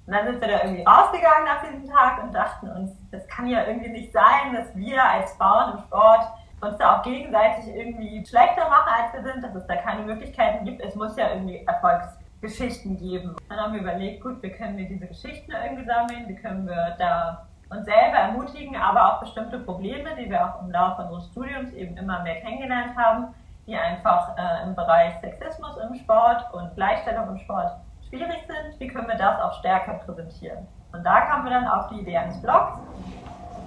Und 0.07 0.15
dann 0.15 0.27
sind 0.27 0.41
wir 0.41 0.49
da 0.49 0.65
irgendwie 0.65 0.85
rausgegangen 0.85 1.45
nach 1.45 1.63
diesem 1.63 1.89
Tag 1.89 2.23
und 2.23 2.35
dachten 2.35 2.69
uns, 2.71 2.93
das 3.11 3.27
kann 3.29 3.47
ja 3.47 3.65
irgendwie 3.67 3.91
nicht 3.91 4.13
sein, 4.13 4.55
dass 4.55 4.75
wir 4.75 5.03
als 5.03 5.33
Frauen 5.35 5.75
im 5.75 5.79
Sport 5.85 6.27
uns 6.61 6.79
da 6.79 6.97
auch 6.99 7.03
gegenseitig 7.03 7.75
irgendwie 7.75 8.25
schlechter 8.25 8.69
machen, 8.69 8.93
als 9.01 9.13
wir 9.13 9.33
sind, 9.33 9.45
dass 9.45 9.55
es 9.55 9.67
da 9.67 9.77
keine 9.77 10.03
Möglichkeiten 10.03 10.65
gibt. 10.65 10.81
Es 10.81 10.95
muss 10.95 11.17
ja 11.17 11.31
irgendwie 11.31 11.65
Erfolgsgeschichten 11.67 12.99
geben. 12.99 13.37
Dann 13.49 13.59
haben 13.59 13.75
wir 13.75 13.81
überlegt, 13.81 14.23
gut, 14.23 14.43
wie 14.43 14.51
können 14.51 14.77
wir 14.77 14.87
diese 14.89 15.07
Geschichten 15.07 15.53
irgendwie 15.53 15.85
sammeln, 15.85 16.29
wie 16.29 16.37
können 16.37 16.67
wir 16.67 16.97
da 16.99 17.47
uns 17.71 17.85
selber 17.85 18.19
ermutigen, 18.19 18.77
aber 18.77 19.15
auch 19.15 19.21
bestimmte 19.21 19.59
Probleme, 19.59 20.11
die 20.17 20.29
wir 20.31 20.45
auch 20.45 20.63
im 20.63 20.71
Laufe 20.71 21.03
unseres 21.03 21.27
Studiums 21.29 21.73
eben 21.73 21.97
immer 21.97 22.23
mehr 22.23 22.41
kennengelernt 22.41 22.97
haben, 22.97 23.35
die 23.67 23.77
einfach 23.77 24.37
äh, 24.37 24.65
im 24.65 24.75
Bereich 24.75 25.15
Sexismus 25.21 25.77
im 25.77 25.95
Sport 25.95 26.53
und 26.53 26.75
Gleichstellung 26.75 27.29
im 27.29 27.39
Sport 27.39 27.73
schwierig 28.09 28.47
sind. 28.47 28.81
Wie 28.81 28.89
können 28.89 29.09
wir 29.09 29.17
das 29.17 29.41
auch 29.41 29.53
stärker 29.59 29.95
präsentieren? 29.95 30.67
Und 30.93 31.05
da 31.05 31.23
kamen 31.23 31.45
wir 31.45 31.53
dann 31.53 31.67
auf 31.69 31.89
die 31.89 32.01
Idee 32.01 32.19
eines 32.19 32.41
Blogs. 32.43 32.79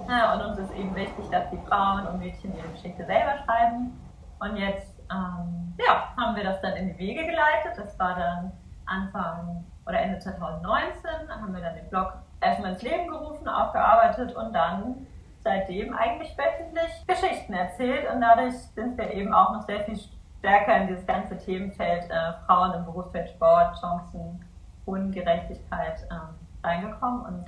Ja, 0.07 0.33
und 0.33 0.45
uns 0.45 0.59
ist 0.59 0.71
eben 0.75 0.93
wichtig, 0.95 1.25
dass 1.31 1.49
die 1.49 1.57
Frauen 1.67 2.05
und 2.05 2.19
Mädchen 2.19 2.55
ihre 2.55 2.67
Geschichte 2.67 3.05
selber 3.05 3.37
schreiben. 3.45 3.99
Und 4.39 4.57
jetzt 4.57 4.99
ähm, 5.11 5.73
ja, 5.79 6.09
haben 6.17 6.35
wir 6.35 6.43
das 6.43 6.61
dann 6.61 6.73
in 6.73 6.89
die 6.89 6.97
Wege 6.97 7.25
geleitet. 7.25 7.73
Das 7.77 7.97
war 7.97 8.15
dann 8.15 8.51
Anfang 8.85 9.65
oder 9.85 9.99
Ende 9.99 10.19
2019, 10.19 11.09
haben 11.29 11.53
wir 11.53 11.61
dann 11.61 11.75
den 11.75 11.89
Blog 11.89 12.13
erstmal 12.41 12.71
ins 12.73 12.81
Leben 12.81 13.07
gerufen, 13.07 13.47
aufgearbeitet 13.47 14.35
und 14.35 14.53
dann 14.53 15.07
seitdem 15.45 15.93
eigentlich 15.93 16.35
wöchentlich 16.35 17.07
Geschichten 17.07 17.53
erzählt 17.53 18.11
und 18.11 18.19
dadurch 18.19 18.55
sind 18.73 18.97
wir 18.97 19.13
eben 19.13 19.31
auch 19.31 19.53
noch 19.53 19.61
sehr 19.61 19.81
viel 19.81 19.97
stärker 20.39 20.81
in 20.81 20.87
dieses 20.87 21.05
ganze 21.05 21.37
Themenfeld 21.37 22.09
äh, 22.09 22.33
Frauen 22.45 22.73
im 22.73 22.85
Berufsfeld 22.85 23.29
Sport, 23.29 23.79
Chancen, 23.79 24.43
Ungerechtigkeit 24.85 26.01
äh, 26.09 26.67
reingekommen 26.67 27.25
und 27.25 27.45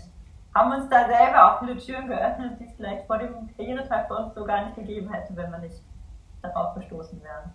haben 0.54 0.72
uns 0.72 0.89
da 0.89 1.08
selber 1.08 1.56
auch 1.56 1.60
viele 1.60 1.77
Türen 1.77 2.08
geöffnet, 2.08 2.60
die 2.60 2.66
es 2.66 2.74
vielleicht 2.75 3.08
vor 3.08 3.18
dem 3.18 3.50
Karrieretag 3.58 4.08
bei 4.08 4.16
uns 4.16 4.34
so 4.36 4.46
gar 4.46 4.66
nicht 4.66 4.75
gegeben 4.75 5.12
hätte, 5.12 5.36
wenn 5.36 5.51
wir 5.51 5.60
nicht 5.60 5.82
darauf 6.44 6.75
gestoßen 6.75 7.22
wären. 7.24 7.51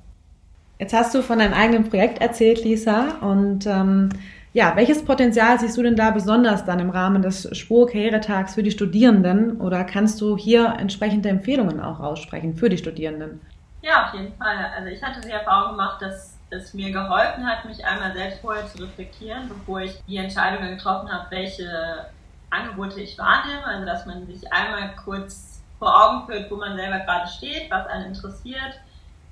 Jetzt 0.78 0.92
hast 0.92 1.14
du 1.14 1.22
von 1.22 1.38
deinem 1.38 1.54
eigenen 1.54 1.88
Projekt 1.88 2.20
erzählt, 2.20 2.64
Lisa, 2.64 3.18
und 3.20 3.66
ähm, 3.66 4.08
Ja, 4.54 4.76
welches 4.76 5.02
Potenzial 5.02 5.58
siehst 5.58 5.78
du 5.78 5.82
denn 5.82 5.96
da 5.96 6.10
besonders 6.10 6.66
dann 6.66 6.78
im 6.78 6.90
Rahmen 6.90 7.22
des 7.22 7.48
Spur-Karrieretags 7.56 8.54
für 8.54 8.62
die 8.62 8.70
Studierenden 8.70 9.58
oder 9.58 9.82
kannst 9.84 10.20
du 10.20 10.36
hier 10.36 10.76
entsprechende 10.78 11.30
Empfehlungen 11.30 11.80
auch 11.80 12.00
aussprechen 12.00 12.54
für 12.54 12.68
die 12.68 12.76
Studierenden? 12.76 13.40
Ja, 13.80 14.06
auf 14.06 14.14
jeden 14.14 14.36
Fall. 14.36 14.70
Also 14.76 14.88
ich 14.90 15.02
hatte 15.02 15.22
die 15.22 15.30
Erfahrung 15.30 15.72
gemacht, 15.72 16.02
dass 16.02 16.36
es 16.50 16.74
mir 16.74 16.92
geholfen 16.92 17.46
hat, 17.46 17.64
mich 17.64 17.82
einmal 17.84 18.12
selbst 18.12 18.40
vorher 18.40 18.66
zu 18.66 18.82
reflektieren, 18.82 19.48
bevor 19.48 19.80
ich 19.80 19.98
die 20.06 20.18
Entscheidung 20.18 20.68
getroffen 20.68 21.10
habe, 21.10 21.30
welche 21.30 22.06
Angebote 22.50 23.00
ich 23.00 23.16
wahrnehme. 23.16 23.64
Also 23.64 23.86
dass 23.86 24.04
man 24.04 24.26
sich 24.26 24.52
einmal 24.52 24.94
kurz 25.02 25.62
vor 25.78 25.88
Augen 25.96 26.26
führt, 26.26 26.50
wo 26.50 26.56
man 26.56 26.76
selber 26.76 26.98
gerade 26.98 27.26
steht, 27.26 27.70
was 27.70 27.86
einen 27.86 28.14
interessiert, 28.14 28.78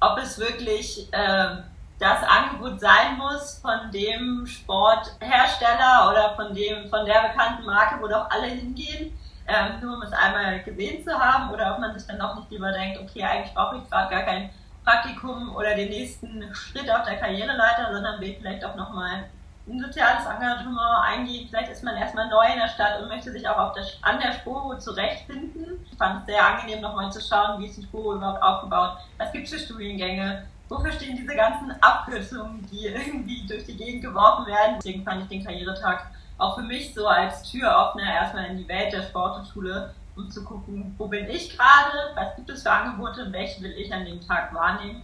ob 0.01 0.19
es 0.19 0.39
wirklich 0.39 1.09
äh, 1.13 1.57
das 2.01 2.23
Angebot 2.25 2.81
sein 2.81 3.19
muss 3.19 3.59
von 3.59 3.91
dem 3.93 4.47
Sporthersteller 4.47 6.11
oder 6.11 6.35
von 6.35 6.55
dem 6.55 6.89
von 6.89 7.05
der 7.05 7.29
bekannten 7.29 7.67
Marke, 7.67 8.01
wo 8.01 8.09
doch 8.09 8.31
alle 8.31 8.47
hingehen, 8.47 9.17
ähm, 9.47 9.81
nur 9.83 9.97
um 9.97 10.03
es 10.03 10.13
einmal 10.13 10.63
gesehen 10.63 11.05
zu 11.05 11.13
haben, 11.13 11.51
oder 11.53 11.75
ob 11.75 11.79
man 11.79 11.97
sich 11.97 12.09
dann 12.09 12.21
auch 12.23 12.37
nicht 12.37 12.51
lieber 12.51 12.73
denkt, 12.73 12.99
okay, 12.99 13.23
eigentlich 13.23 13.53
brauche 13.53 13.77
ich 13.77 13.91
gerade 13.91 14.15
gar 14.15 14.23
kein 14.23 14.49
Praktikum 14.83 15.55
oder 15.55 15.75
den 15.75 15.91
nächsten 15.91 16.55
Schritt 16.55 16.91
auf 16.91 17.05
der 17.05 17.19
Karriereleiter, 17.19 17.93
sondern 17.93 18.19
will 18.19 18.35
vielleicht 18.39 18.65
auch 18.65 18.77
nochmal 18.77 19.25
ein 19.69 19.79
soziales 19.79 20.25
Engagement 20.25 20.79
eingehen. 21.05 21.49
Vielleicht 21.49 21.71
ist 21.71 21.85
man 21.85 21.97
erstmal 21.97 22.29
neu 22.29 22.47
in 22.51 22.59
der 22.59 22.69
Stadt 22.69 23.01
und 23.03 23.09
möchte 23.09 23.31
sich 23.31 23.47
auch 23.47 23.75
der, 23.75 23.85
an 24.01 24.19
der 24.19 24.33
Spuro 24.33 24.79
zurechtfinden. 24.79 25.85
Ich 25.91 25.99
fand 25.99 26.21
es 26.21 26.35
sehr 26.35 26.45
angenehm, 26.45 26.81
nochmal 26.81 27.13
zu 27.13 27.21
schauen, 27.21 27.61
wie 27.61 27.67
ist 27.67 27.77
die 27.77 27.83
Spuro 27.83 28.15
überhaupt 28.15 28.43
aufgebaut, 28.43 28.97
was 29.19 29.31
gibt 29.33 29.45
es 29.45 29.53
für 29.53 29.59
Studiengänge, 29.59 30.47
wofür 30.71 30.93
stehen 30.93 31.17
diese 31.17 31.35
ganzen 31.35 31.73
Abkürzungen, 31.83 32.65
die 32.71 32.87
irgendwie 32.87 33.47
durch 33.47 33.65
die 33.67 33.77
Gegend 33.77 34.03
geworfen 34.03 34.47
werden. 34.47 34.77
Deswegen 34.79 35.05
fand 35.05 35.23
ich 35.23 35.29
den 35.29 35.45
Karrieretag 35.45 36.07
auch 36.39 36.57
für 36.57 36.63
mich 36.63 36.95
so 36.95 37.07
als 37.07 37.43
Türöffner 37.43 38.05
erstmal 38.05 38.47
in 38.47 38.57
die 38.57 38.69
Welt 38.69 38.93
der 38.93 39.03
Sporthochschule, 39.03 39.93
um 40.17 40.31
zu 40.31 40.43
gucken, 40.45 40.95
wo 40.97 41.07
bin 41.09 41.29
ich 41.29 41.57
gerade, 41.57 42.15
was 42.15 42.35
gibt 42.37 42.49
es 42.49 42.63
für 42.63 42.71
Angebote 42.71 43.27
und 43.27 43.33
welche 43.33 43.61
will 43.63 43.73
ich 43.73 43.93
an 43.93 44.07
dem 44.07 44.21
Tag 44.27 44.55
wahrnehmen. 44.55 45.03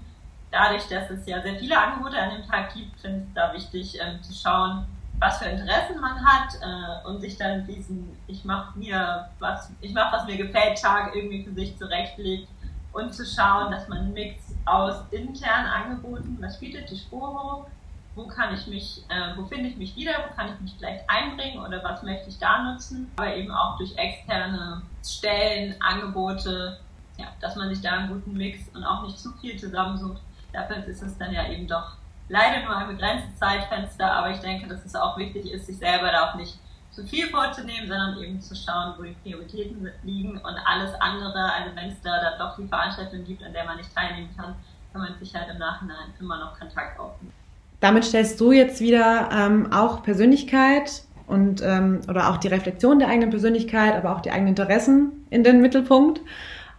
Dadurch, 0.50 0.88
dass 0.88 1.10
es 1.10 1.26
ja 1.26 1.42
sehr 1.42 1.56
viele 1.56 1.78
Angebote 1.78 2.16
an 2.16 2.30
dem 2.30 2.48
Tag 2.48 2.72
gibt, 2.72 2.98
finde 3.00 3.18
ich 3.18 3.28
es 3.28 3.34
da 3.34 3.52
wichtig 3.52 3.98
ähm, 4.00 4.22
zu 4.22 4.32
schauen, 4.32 4.86
was 5.18 5.38
für 5.38 5.46
Interessen 5.46 6.00
man 6.00 6.24
hat 6.24 6.54
äh, 6.60 7.08
und 7.08 7.20
sich 7.20 7.36
dann 7.36 7.66
diesen 7.66 8.16
ich 8.26 8.44
mache 8.44 8.78
mir 8.78 9.30
was 9.38 9.70
ich 9.80 9.94
mache 9.94 10.14
was 10.14 10.26
mir 10.26 10.36
gefällt 10.36 10.80
Tag 10.80 11.14
irgendwie 11.14 11.42
für 11.42 11.54
sich 11.54 11.76
zurechtlegt 11.78 12.48
und 12.92 13.14
zu 13.14 13.24
schauen, 13.24 13.70
dass 13.70 13.88
man 13.88 13.98
einen 13.98 14.12
Mix 14.12 14.45
aus 14.66 14.96
internen 15.10 15.66
Angeboten, 15.66 16.36
was 16.40 16.58
bietet 16.60 16.90
die 16.90 16.96
Sporo, 16.96 17.66
wo 18.14 18.26
kann 18.26 18.54
ich 18.54 18.66
mich, 18.66 19.04
äh, 19.08 19.36
wo 19.36 19.44
finde 19.44 19.68
ich 19.68 19.76
mich 19.76 19.94
wieder, 19.94 20.12
wo 20.12 20.34
kann 20.34 20.52
ich 20.52 20.60
mich 20.60 20.74
vielleicht 20.78 21.08
einbringen 21.08 21.64
oder 21.64 21.82
was 21.84 22.02
möchte 22.02 22.28
ich 22.28 22.38
da 22.38 22.62
nutzen, 22.62 23.10
aber 23.16 23.34
eben 23.34 23.50
auch 23.50 23.76
durch 23.78 23.96
externe 23.96 24.82
Stellen, 25.04 25.74
Angebote, 25.80 26.80
ja, 27.18 27.26
dass 27.40 27.56
man 27.56 27.68
sich 27.68 27.80
da 27.80 27.92
einen 27.92 28.08
guten 28.08 28.32
Mix 28.32 28.68
und 28.74 28.84
auch 28.84 29.02
nicht 29.02 29.18
zu 29.18 29.32
viel 29.40 29.58
zusammensucht. 29.58 30.20
Dafür 30.52 30.84
ist 30.86 31.02
es 31.02 31.16
dann 31.18 31.32
ja 31.32 31.48
eben 31.48 31.68
doch 31.68 31.96
leider 32.28 32.64
nur 32.64 32.76
ein 32.76 32.88
begrenztes 32.88 33.38
Zeitfenster, 33.38 34.10
aber 34.10 34.30
ich 34.30 34.40
denke, 34.40 34.66
dass 34.66 34.84
es 34.84 34.94
auch 34.96 35.16
wichtig 35.16 35.50
ist, 35.50 35.66
sich 35.66 35.78
selber 35.78 36.10
da 36.10 36.30
auch 36.30 36.34
nicht 36.34 36.58
zu 36.96 37.06
viel 37.06 37.28
vorzunehmen, 37.28 37.86
sondern 37.86 38.18
eben 38.22 38.40
zu 38.40 38.56
schauen, 38.56 38.94
wo 38.96 39.02
die 39.02 39.14
Prioritäten 39.22 39.86
liegen 40.02 40.38
und 40.38 40.56
alles 40.64 40.94
andere, 40.98 41.52
also 41.52 41.76
wenn 41.76 41.90
es 41.90 42.00
da 42.02 42.22
dann 42.22 42.38
doch 42.38 42.56
die 42.56 42.66
Veranstaltung 42.66 43.22
gibt, 43.24 43.44
an 43.44 43.52
der 43.52 43.66
man 43.66 43.76
nicht 43.76 43.94
teilnehmen 43.94 44.30
kann, 44.34 44.54
kann 44.92 45.02
man 45.02 45.18
sich 45.18 45.34
halt 45.34 45.48
im 45.52 45.58
Nachhinein 45.58 46.14
immer 46.18 46.38
noch 46.38 46.58
Kontakt 46.58 46.98
aufnehmen. 46.98 47.32
Damit 47.80 48.04
stellst 48.04 48.40
du 48.40 48.52
jetzt 48.52 48.80
wieder 48.80 49.28
ähm, 49.30 49.70
auch 49.70 50.02
Persönlichkeit 50.02 51.02
und 51.26 51.60
ähm, 51.60 52.00
oder 52.08 52.30
auch 52.30 52.38
die 52.38 52.48
Reflexion 52.48 52.98
der 52.98 53.08
eigenen 53.08 53.28
Persönlichkeit, 53.28 53.94
aber 53.94 54.16
auch 54.16 54.22
die 54.22 54.30
eigenen 54.30 54.56
Interessen 54.56 55.26
in 55.28 55.44
den 55.44 55.60
Mittelpunkt. 55.60 56.22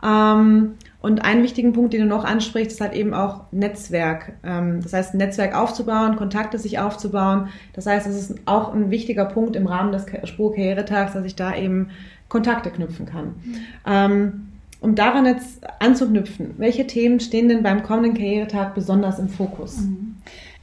Ähm, 0.03 0.75
und 1.07 1.23
einen 1.23 1.41
wichtigen 1.41 1.71
Punkt, 1.71 1.93
den 1.93 2.01
du 2.01 2.07
noch 2.07 2.25
ansprichst, 2.25 2.73
ist 2.73 2.81
halt 2.81 2.93
eben 2.93 3.13
auch 3.13 3.45
Netzwerk. 3.51 4.33
Ähm, 4.43 4.81
das 4.83 4.91
heißt, 4.91 5.13
ein 5.13 5.19
Netzwerk 5.19 5.55
aufzubauen, 5.55 6.17
Kontakte 6.17 6.59
sich 6.59 6.79
aufzubauen. 6.79 7.47
Das 7.71 7.85
heißt, 7.85 8.05
es 8.07 8.29
ist 8.29 8.35
auch 8.45 8.73
ein 8.73 8.91
wichtiger 8.91 9.23
Punkt 9.23 9.55
im 9.55 9.67
Rahmen 9.67 9.93
des 9.93 10.05
Spurkarrieretags, 10.25 11.13
dass 11.13 11.23
ich 11.23 11.37
da 11.37 11.55
eben 11.55 11.91
Kontakte 12.27 12.71
knüpfen 12.71 13.05
kann. 13.05 13.35
Ähm, 13.85 14.49
um 14.81 14.95
daran 14.95 15.25
jetzt 15.25 15.61
anzuknüpfen, 15.79 16.55
welche 16.57 16.85
Themen 16.85 17.21
stehen 17.21 17.47
denn 17.47 17.63
beim 17.63 17.83
kommenden 17.83 18.13
Karrieretag 18.13 18.75
besonders 18.75 19.17
im 19.17 19.29
Fokus? 19.29 19.77
Mhm. 19.77 20.06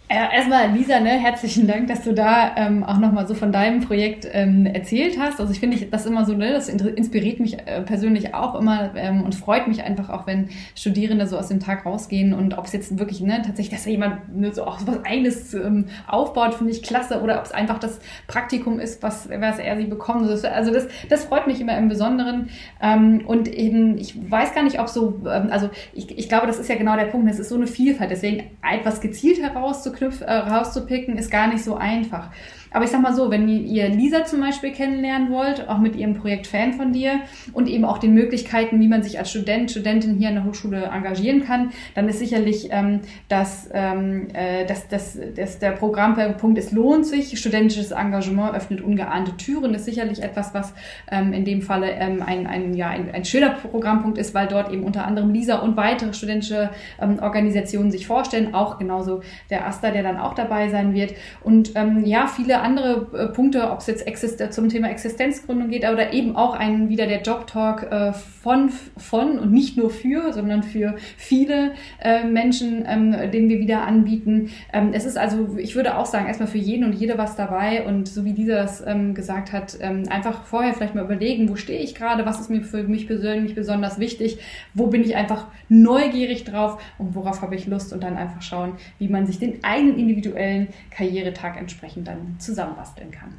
Äh, 0.07 0.37
erstmal, 0.37 0.71
Lisa, 0.71 1.01
ne, 1.01 1.09
herzlichen 1.09 1.67
Dank, 1.67 1.89
dass 1.89 2.03
du 2.03 2.13
da 2.13 2.55
ähm, 2.57 2.85
auch 2.85 2.99
nochmal 2.99 3.27
so 3.27 3.33
von 3.33 3.53
deinem 3.53 3.81
Projekt 3.81 4.29
ähm, 4.31 4.67
erzählt 4.67 5.19
hast. 5.19 5.41
Also 5.41 5.51
ich 5.51 5.61
finde 5.61 5.79
das 5.87 6.05
immer 6.05 6.27
so, 6.27 6.35
ne, 6.35 6.53
das 6.53 6.69
inspiriert 6.69 7.41
mich 7.41 7.67
äh, 7.67 7.81
persönlich 7.81 8.35
auch 8.35 8.55
immer 8.55 8.91
ähm, 8.97 9.25
und 9.25 9.35
freut 9.35 9.67
mich 9.67 9.83
einfach 9.83 10.11
auch, 10.11 10.27
wenn 10.27 10.51
Studierende 10.77 11.27
so 11.27 11.39
aus 11.39 11.49
dem 11.49 11.59
Tag 11.59 11.87
rausgehen 11.87 12.35
und 12.35 12.59
ob 12.59 12.67
es 12.67 12.75
jetzt 12.75 12.99
wirklich 12.99 13.23
ne, 13.23 13.41
tatsächlich, 13.47 13.71
dass 13.71 13.85
da 13.85 13.91
jemand 13.91 14.37
ne, 14.37 14.53
so 14.53 14.65
auch 14.65 14.79
so 14.79 14.87
was 14.87 15.03
Eigenes 15.07 15.55
ähm, 15.55 15.87
aufbaut, 16.07 16.53
finde 16.53 16.73
ich 16.73 16.83
klasse. 16.83 17.23
Oder 17.23 17.39
ob 17.39 17.47
es 17.47 17.53
einfach 17.53 17.79
das 17.79 17.99
Praktikum 18.27 18.81
ist, 18.81 19.03
was, 19.03 19.31
was 19.31 19.59
er 19.59 19.79
sie 19.79 19.87
bekommt. 19.87 20.29
Also 20.29 20.71
das, 20.71 20.87
das 21.09 21.25
freut 21.25 21.47
mich 21.47 21.63
immer 21.63 21.79
im 21.79 21.89
Besonderen. 21.89 22.51
Ähm, 22.83 23.23
und 23.27 23.49
eben, 23.49 23.97
ich 23.97 24.15
weiß 24.31 24.55
gar 24.55 24.65
nicht, 24.65 24.79
ob 24.79 24.91
so, 24.91 25.23
ähm, 25.25 25.49
also 25.51 25.71
ich, 25.95 26.19
ich 26.19 26.29
glaube, 26.29 26.47
das 26.47 26.59
ist 26.59 26.69
ja 26.69 26.77
genau 26.77 26.95
der 26.95 27.07
Punkt, 27.07 27.31
es 27.31 27.39
ist 27.39 27.49
so 27.49 27.55
eine 27.57 27.67
Vielfalt. 27.67 28.11
Deswegen 28.11 28.51
etwas 28.71 29.01
gezielt 29.01 29.41
herauszukriegen, 29.41 29.94
Knüpf, 29.95 30.21
äh, 30.21 30.33
rauszupicken, 30.33 31.17
ist 31.17 31.31
gar 31.31 31.49
nicht 31.49 31.65
so 31.65 31.77
einfach. 31.77 32.31
Aber 32.75 32.85
ich 32.85 32.91
sag 32.91 33.03
mal 33.03 33.15
so, 33.15 33.31
wenn 33.31 33.49
ihr 33.49 33.89
Lisa 33.89 34.25
zum 34.25 34.41
Beispiel 34.41 34.73
kennenlernen 34.73 35.31
wollt, 35.31 35.69
auch 35.69 35.79
mit 35.79 35.95
ihrem 35.95 36.15
Projekt 36.15 36.49
Fan 36.49 36.73
von 36.73 36.93
dir 36.93 37.21
und 37.53 37.69
eben 37.69 37.85
auch 37.85 37.99
den 37.99 38.15
Möglichkeiten, 38.15 38.81
wie 38.81 38.89
man 38.89 39.05
sich 39.05 39.17
als 39.17 39.31
Student, 39.31 39.71
Studentin 39.71 40.17
hier 40.17 40.31
an 40.31 40.35
der 40.35 40.45
Hochschule 40.45 40.91
engagieren 40.93 41.45
kann, 41.45 41.71
dann 41.95 42.09
ist 42.09 42.19
sicherlich, 42.19 42.71
ähm, 42.73 43.03
dass, 43.29 43.71
ähm, 43.73 44.27
äh, 44.35 44.67
dass, 44.67 44.89
dass, 44.89 45.17
dass 45.37 45.61
der 45.61 45.71
Programmpunkt 45.71 46.59
es 46.59 46.73
lohnt 46.73 47.07
sich. 47.07 47.39
Studentisches 47.39 47.93
Engagement 47.93 48.57
öffnet 48.57 48.81
ungeahnte 48.81 49.37
Türen, 49.37 49.73
ist 49.75 49.85
sicherlich 49.85 50.21
etwas, 50.21 50.53
was 50.53 50.75
ähm, 51.13 51.33
in 51.33 51.45
dem 51.45 51.63
Falle 51.63 51.93
ähm, 51.93 52.25
ein, 52.27 52.49
ein, 52.49 52.75
ja, 52.75 52.89
ein, 52.89 53.09
ein 53.15 53.25
schöner 53.25 53.51
Programmpunkt 53.51 54.19
ist, 54.19 54.35
weil 54.35 54.49
dort 54.49 54.73
eben 54.73 54.83
unter 54.83 55.07
anderem 55.07 55.33
Lisa 55.33 55.59
und 55.61 55.77
weitere 55.77 56.13
studentische 56.13 56.71
ähm, 57.01 57.21
Organisationen 57.23 57.93
sich 57.93 58.09
vorstellen, 58.09 58.53
auch 58.53 58.79
genauso 58.79 59.23
der 59.49 59.65
Asta, 59.69 59.93
der 59.93 60.03
dann 60.03 60.19
auch 60.19 60.35
dabei 60.35 60.71
sein 60.71 60.93
wird. 60.93 61.15
Und 61.45 61.77
ähm, 61.77 62.05
ja, 62.05 62.27
viele 62.27 62.64
andere 62.65 63.07
äh, 63.17 63.27
Punkte, 63.29 63.71
ob 63.71 63.79
es 63.79 63.87
jetzt 63.87 64.07
Exist 64.07 64.43
zum 64.53 64.69
Thema 64.69 64.91
Existenzgründung 64.91 65.71
geht 65.71 65.85
oder 65.85 66.13
eben 66.13 66.35
auch 66.35 66.55
ein 66.55 66.89
wieder 66.89 67.07
der 67.07 67.23
Job 67.23 67.47
Talk 67.47 67.85
äh, 67.91 68.13
von, 68.13 68.71
von 68.97 69.39
und 69.39 69.53
nicht 69.53 69.77
nur 69.77 69.91
für, 69.91 70.33
sondern 70.33 70.63
für 70.63 70.97
viele 71.17 71.73
äh, 72.01 72.25
Menschen, 72.25 72.85
ähm, 72.89 73.31
den 73.31 73.49
wir 73.49 73.59
wieder 73.59 73.87
anbieten. 73.87 74.51
Ähm, 74.73 74.91
es 74.93 75.05
ist 75.05 75.17
also, 75.17 75.57
ich 75.59 75.77
würde 75.77 75.97
auch 75.97 76.07
sagen, 76.07 76.27
erstmal 76.27 76.49
für 76.49 76.59
jeden 76.59 76.85
und 76.85 76.95
jede 76.95 77.19
was 77.19 77.37
dabei 77.37 77.87
und 77.87 78.09
so 78.09 78.25
wie 78.25 78.33
dieser 78.33 78.65
das 78.65 78.83
ähm, 78.87 79.15
gesagt 79.15 79.53
hat, 79.53 79.77
ähm, 79.81 80.05
einfach 80.09 80.45
vorher 80.45 80.75
vielleicht 80.75 80.95
mal 80.95 81.05
überlegen, 81.05 81.49
wo 81.49 81.57
stehe 81.57 81.81
ich 81.81 81.95
gerade, 81.95 82.25
was 82.25 82.41
ist 82.41 82.51
mir 82.51 82.63
für 82.63 82.83
mich 82.85 83.07
persönlich 83.07 83.55
besonders 83.55 83.99
wichtig, 83.99 84.39
wo 84.73 84.87
bin 84.87 85.03
ich 85.03 85.17
einfach 85.17 85.49
neugierig 85.69 86.45
drauf 86.45 86.83
und 86.99 87.15
worauf 87.15 87.43
habe 87.43 87.55
ich 87.55 87.67
Lust 87.67 87.93
und 87.93 88.03
dann 88.03 88.17
einfach 88.17 88.43
schauen, 88.43 88.73
wie 88.99 89.09
man 89.09 89.27
sich 89.27 89.39
den 89.39 89.63
eigenen 89.63 89.99
individuellen 89.99 90.69
Karrieretag 90.91 91.59
entsprechend 91.59 92.09
dann 92.09 92.37
zusammen 92.39 92.54
zusammenbasteln 92.55 93.11
kann. 93.11 93.35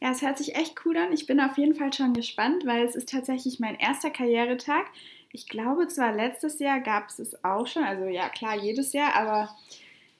Ja, 0.00 0.10
es 0.10 0.22
hört 0.22 0.38
sich 0.38 0.54
echt 0.54 0.74
cool 0.84 0.96
an. 0.96 1.12
Ich 1.12 1.26
bin 1.26 1.40
auf 1.40 1.56
jeden 1.58 1.74
Fall 1.74 1.92
schon 1.92 2.12
gespannt, 2.12 2.66
weil 2.66 2.84
es 2.84 2.94
ist 2.94 3.08
tatsächlich 3.08 3.60
mein 3.60 3.76
erster 3.76 4.10
Karrieretag. 4.10 4.86
Ich 5.32 5.48
glaube 5.48 5.88
zwar 5.88 6.12
letztes 6.12 6.58
Jahr 6.58 6.80
gab 6.80 7.08
es 7.08 7.18
es 7.18 7.44
auch 7.44 7.66
schon, 7.66 7.82
also 7.82 8.04
ja 8.04 8.28
klar 8.28 8.56
jedes 8.56 8.92
Jahr, 8.92 9.14
aber 9.16 9.54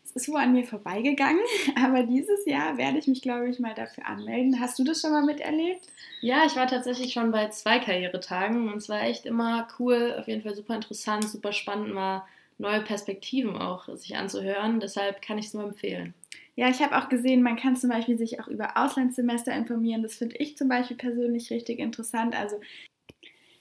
es 0.05 0.13
ist 0.13 0.29
wohl 0.29 0.41
an 0.41 0.53
mir 0.53 0.65
vorbeigegangen. 0.65 1.43
Aber 1.85 2.05
dieses 2.05 2.47
Jahr 2.47 2.79
werde 2.79 2.99
ich 2.99 3.07
mich, 3.07 3.23
glaube 3.23 3.49
ich, 3.49 3.59
mal 3.59 3.75
dafür 3.75 4.07
anmelden. 4.07 4.61
Hast 4.61 4.79
du 4.79 4.85
das 4.85 5.01
schon 5.01 5.11
mal 5.11 5.25
miterlebt? 5.25 5.83
Ja, 6.21 6.45
ich 6.47 6.55
war 6.55 6.67
tatsächlich 6.67 7.13
schon 7.13 7.33
bei 7.33 7.49
zwei 7.49 7.81
Karrieretagen 7.81 8.69
und 8.71 8.79
es 8.79 8.89
war 8.89 9.03
echt 9.03 9.27
immer 9.27 9.67
cool, 9.79 10.15
auf 10.19 10.29
jeden 10.29 10.43
Fall 10.43 10.55
super 10.55 10.77
interessant, 10.77 11.29
super 11.29 11.53
spannend, 11.53 11.93
mal 11.93 12.25
neue 12.59 12.81
Perspektiven 12.83 13.57
auch 13.57 13.89
sich 13.97 14.17
anzuhören. 14.17 14.81
Deshalb 14.81 15.23
kann 15.23 15.39
ich 15.39 15.47
es 15.47 15.55
nur 15.55 15.65
empfehlen. 15.65 16.15
Ja, 16.55 16.71
ich 16.71 16.81
habe 16.81 16.97
auch 16.97 17.09
gesehen, 17.09 17.43
man 17.43 17.57
kann 17.57 17.77
zum 17.77 17.91
Beispiel 17.91 18.17
sich 18.17 18.41
auch 18.41 18.49
über 18.49 18.77
Auslandssemester 18.77 19.53
informieren. 19.53 20.03
Das 20.03 20.17
finde 20.17 20.37
ich 20.37 20.57
zum 20.57 20.69
Beispiel 20.69 20.97
persönlich 20.97 21.51
richtig 21.51 21.79
interessant. 21.79 22.35
Also 22.35 22.59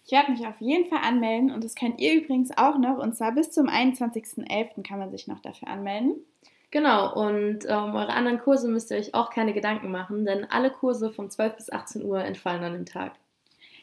ich 0.05 0.11
werde 0.11 0.31
mich 0.31 0.45
auf 0.45 0.61
jeden 0.61 0.85
Fall 0.85 0.99
anmelden 1.03 1.51
und 1.51 1.63
das 1.63 1.75
könnt 1.75 1.99
ihr 1.99 2.13
übrigens 2.13 2.57
auch 2.57 2.77
noch. 2.77 2.99
Und 2.99 3.15
zwar 3.15 3.33
bis 3.33 3.51
zum 3.51 3.67
21.11. 3.67 4.87
kann 4.87 4.99
man 4.99 5.11
sich 5.11 5.27
noch 5.27 5.39
dafür 5.39 5.67
anmelden. 5.67 6.15
Genau, 6.71 7.13
und 7.13 7.65
um 7.65 7.71
ähm, 7.71 7.95
eure 7.95 8.13
anderen 8.13 8.39
Kurse 8.39 8.67
müsst 8.67 8.91
ihr 8.91 8.97
euch 8.97 9.13
auch 9.13 9.29
keine 9.29 9.53
Gedanken 9.53 9.91
machen, 9.91 10.25
denn 10.25 10.45
alle 10.45 10.71
Kurse 10.71 11.09
von 11.09 11.29
12 11.29 11.55
bis 11.55 11.71
18 11.71 12.03
Uhr 12.03 12.19
entfallen 12.19 12.63
an 12.63 12.73
dem 12.73 12.85
Tag. 12.85 13.13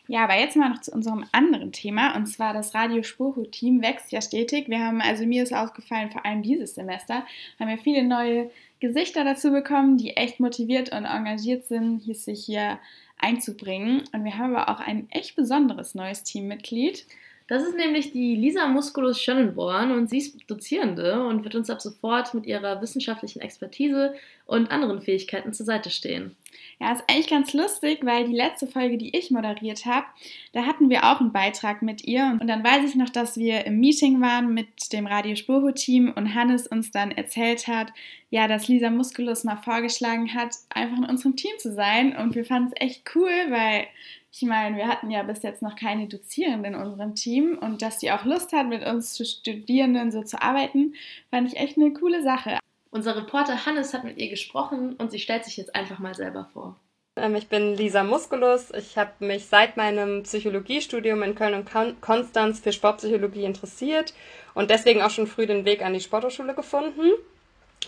Ja, 0.09 0.25
aber 0.25 0.39
jetzt 0.39 0.57
mal 0.57 0.69
noch 0.69 0.81
zu 0.81 0.91
unserem 0.91 1.25
anderen 1.31 1.71
Thema 1.71 2.17
und 2.17 2.27
zwar 2.27 2.53
das 2.53 2.75
Radio 2.75 3.03
Spurhu-Team 3.03 3.83
wächst 3.83 4.11
ja 4.11 4.21
stetig. 4.21 4.69
Wir 4.69 4.81
haben, 4.81 5.01
also 5.01 5.25
mir 5.25 5.45
ist 5.45 5.55
aufgefallen, 5.55 6.11
vor 6.11 6.27
allem 6.27 6.43
dieses 6.43 6.75
Semester, 6.75 7.25
haben 7.59 7.69
wir 7.69 7.79
viele 7.79 8.03
neue 8.03 8.51
Gesichter 8.81 9.23
dazu 9.23 9.53
bekommen, 9.53 9.99
die 9.99 10.17
echt 10.17 10.41
motiviert 10.41 10.91
und 10.93 11.05
engagiert 11.05 11.67
sind, 11.67 12.01
hier 12.01 12.17
sich 12.17 12.45
hier 12.45 12.81
einzubringen. 13.17 14.03
Und 14.13 14.25
wir 14.25 14.37
haben 14.37 14.57
aber 14.57 14.75
auch 14.75 14.81
ein 14.81 15.09
echt 15.11 15.37
besonderes 15.37 15.95
neues 15.95 16.25
Teammitglied. 16.25 17.07
Das 17.53 17.65
ist 17.65 17.77
nämlich 17.77 18.13
die 18.13 18.35
Lisa 18.35 18.67
Musculus 18.67 19.21
Schönenborn 19.21 19.93
und 19.93 20.09
sie 20.09 20.17
ist 20.17 20.39
Dozierende 20.47 21.23
und 21.27 21.45
wird 21.45 21.55
uns 21.55 21.69
ab 21.69 21.83
sofort 21.83 22.33
mit 22.33 22.47
ihrer 22.47 22.81
wissenschaftlichen 22.81 23.43
Expertise 23.43 24.15
und 24.47 24.71
anderen 24.71 25.03
Fähigkeiten 25.03 25.53
zur 25.53 25.67
Seite 25.67 25.91
stehen. 25.91 26.35
Ja, 26.81 26.93
ist 26.93 27.05
eigentlich 27.11 27.29
ganz 27.29 27.53
lustig, 27.53 28.07
weil 28.07 28.25
die 28.25 28.35
letzte 28.35 28.67
Folge, 28.67 28.97
die 28.97 29.15
ich 29.15 29.31
moderiert 29.31 29.85
habe, 29.85 30.07
da 30.55 30.65
hatten 30.65 30.89
wir 30.89 31.05
auch 31.05 31.21
einen 31.21 31.33
Beitrag 31.33 31.83
mit 31.83 32.05
ihr. 32.05 32.39
Und 32.41 32.47
dann 32.47 32.65
weiß 32.65 32.89
ich 32.89 32.95
noch, 32.95 33.11
dass 33.11 33.37
wir 33.37 33.67
im 33.67 33.81
Meeting 33.81 34.23
waren 34.23 34.55
mit 34.55 34.91
dem 34.95 35.07
Radio 35.07 35.37
Spurhu-Team 35.37 36.11
und 36.17 36.35
Hannes 36.35 36.67
uns 36.67 36.91
dann 36.91 37.11
erzählt 37.11 37.69
hat, 37.69 37.93
ja, 38.31 38.49
dass 38.49 38.69
Lisa 38.69 38.89
Musculus 38.89 39.45
mal 39.45 39.57
vorgeschlagen 39.57 40.33
hat, 40.33 40.55
einfach 40.71 40.97
in 40.97 41.05
unserem 41.05 41.37
Team 41.37 41.53
zu 41.59 41.71
sein. 41.75 42.17
Und 42.17 42.35
wir 42.35 42.47
fanden 42.47 42.73
es 42.73 42.81
echt 42.81 43.03
cool, 43.15 43.29
weil 43.51 43.89
ich 44.35 44.43
meine, 44.43 44.77
wir 44.77 44.89
hatten 44.89 45.11
ja 45.11 45.23
bis 45.23 45.43
jetzt 45.43 45.61
noch 45.61 45.77
keine 45.77 46.09
Dozierenden 46.09 46.75
in 46.75 46.81
unserem 46.81 47.15
Team 47.15 47.59
und 47.61 47.83
dass 47.83 47.99
die 47.99 48.11
auch 48.11 48.25
Lust 48.25 48.53
hat, 48.53 48.67
mit 48.67 48.85
uns 48.85 49.17
Studierenden 49.17 50.11
so 50.11 50.23
zu 50.23 50.41
arbeiten, 50.41 50.95
fand 51.31 51.49
ich 51.49 51.59
echt 51.59 51.77
eine 51.77 51.93
coole 51.93 52.23
Sache. 52.23 52.59
Unser 52.91 53.17
Reporter 53.17 53.67
Hannes 53.67 53.93
hat 53.93 54.05
mit 54.05 54.19
ihr 54.19 54.31
gesprochen 54.31 54.95
und 54.95 55.11
sie 55.11 55.19
stellt 55.19 55.45
sich 55.45 55.59
jetzt 55.59 55.75
einfach 55.75 55.99
mal 55.99 56.15
selber 56.15 56.47
vor. 56.53 56.77
Ähm, 57.17 57.35
ich 57.37 57.49
bin 57.49 57.77
Lisa 57.77 58.05
Musculus. 58.05 58.71
Ich 58.71 58.97
habe 58.97 59.13
mich 59.21 59.47
seit 59.47 59.77
meinem 59.77 60.23
Psychologiestudium 60.23 61.23
in 61.23 61.35
Köln 61.35 61.55
und 61.55 62.01
Konstanz 62.01 62.61
für 62.61 62.73
Sportpsychologie 62.73 63.45
interessiert 63.45 64.15
und 64.55 64.71
deswegen 64.71 65.03
auch 65.03 65.11
schon 65.11 65.27
früh 65.27 65.47
den 65.47 65.67
Weg 65.67 65.83
an 65.83 65.93
die 65.93 66.01
Sporthochschule 66.01 66.55
gefunden. 66.55 67.11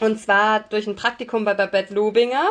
Und 0.00 0.20
zwar 0.20 0.60
durch 0.60 0.86
ein 0.86 0.96
Praktikum 0.96 1.44
bei 1.44 1.54
Babette 1.54 1.94
Lobinger. 1.94 2.50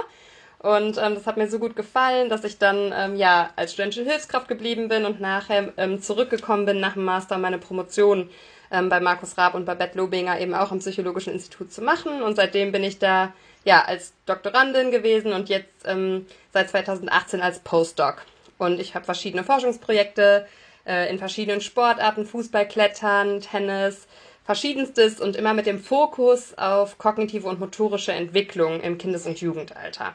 Und 0.64 0.98
ähm, 0.98 1.16
das 1.16 1.28
hat 1.28 1.36
mir 1.36 1.50
so 1.50 1.60
gut 1.60 1.76
gefallen, 1.76 2.30
dass 2.30 2.46
ich 2.46 2.58
dann 2.58 2.94
ähm, 2.96 3.18
ja 3.18 3.50
als 3.58 3.74
studentische 3.74 4.10
Hilfskraft 4.10 4.48
geblieben 4.48 4.88
bin 4.88 5.04
und 5.04 5.20
nachher 5.20 5.74
ähm, 5.76 6.02
zurückgekommen 6.02 6.66
bin 6.66 6.80
nach 6.80 6.94
dem 6.94 7.04
Master 7.04 7.38
meine 7.38 7.58
Promotion 7.58 8.30
ähm, 8.72 8.88
bei 8.88 9.02
Markus 9.02 9.38
Raab 9.38 9.56
und 9.56 9.66
bei 9.66 9.76
Bett 9.76 9.96
Lobinger 9.96 10.40
eben 10.40 10.54
auch 10.54 10.72
am 10.72 10.80
Psychologischen 10.80 11.34
Institut 11.34 11.74
zu 11.74 11.82
machen. 11.82 12.24
Und 12.24 12.38
seitdem 12.38 12.72
bin 12.72 12.82
ich 12.86 12.98
da 12.98 13.34
ja 13.66 13.84
als 13.84 14.14
Doktorandin 14.26 14.92
gewesen 14.92 15.34
und 15.34 15.50
jetzt 15.50 15.86
ähm, 15.86 16.28
seit 16.54 16.70
2018 16.70 17.42
als 17.42 17.60
Postdoc. 17.60 18.24
Und 18.58 18.80
ich 18.80 18.96
habe 18.96 19.04
verschiedene 19.04 19.44
Forschungsprojekte 19.44 20.48
äh, 20.88 21.10
in 21.10 21.20
verschiedenen 21.20 21.60
Sportarten, 21.60 22.26
Fußball, 22.26 22.70
Klettern, 22.70 23.42
Tennis, 23.42 24.08
verschiedenstes 24.46 25.20
und 25.20 25.36
immer 25.36 25.54
mit 25.54 25.66
dem 25.66 25.82
Fokus 25.82 26.58
auf 26.58 26.98
kognitive 26.98 27.50
und 27.50 27.60
motorische 27.60 28.14
Entwicklung 28.14 28.80
im 28.80 28.98
Kindes- 28.98 29.26
und 29.26 29.42
Jugendalter 29.42 30.14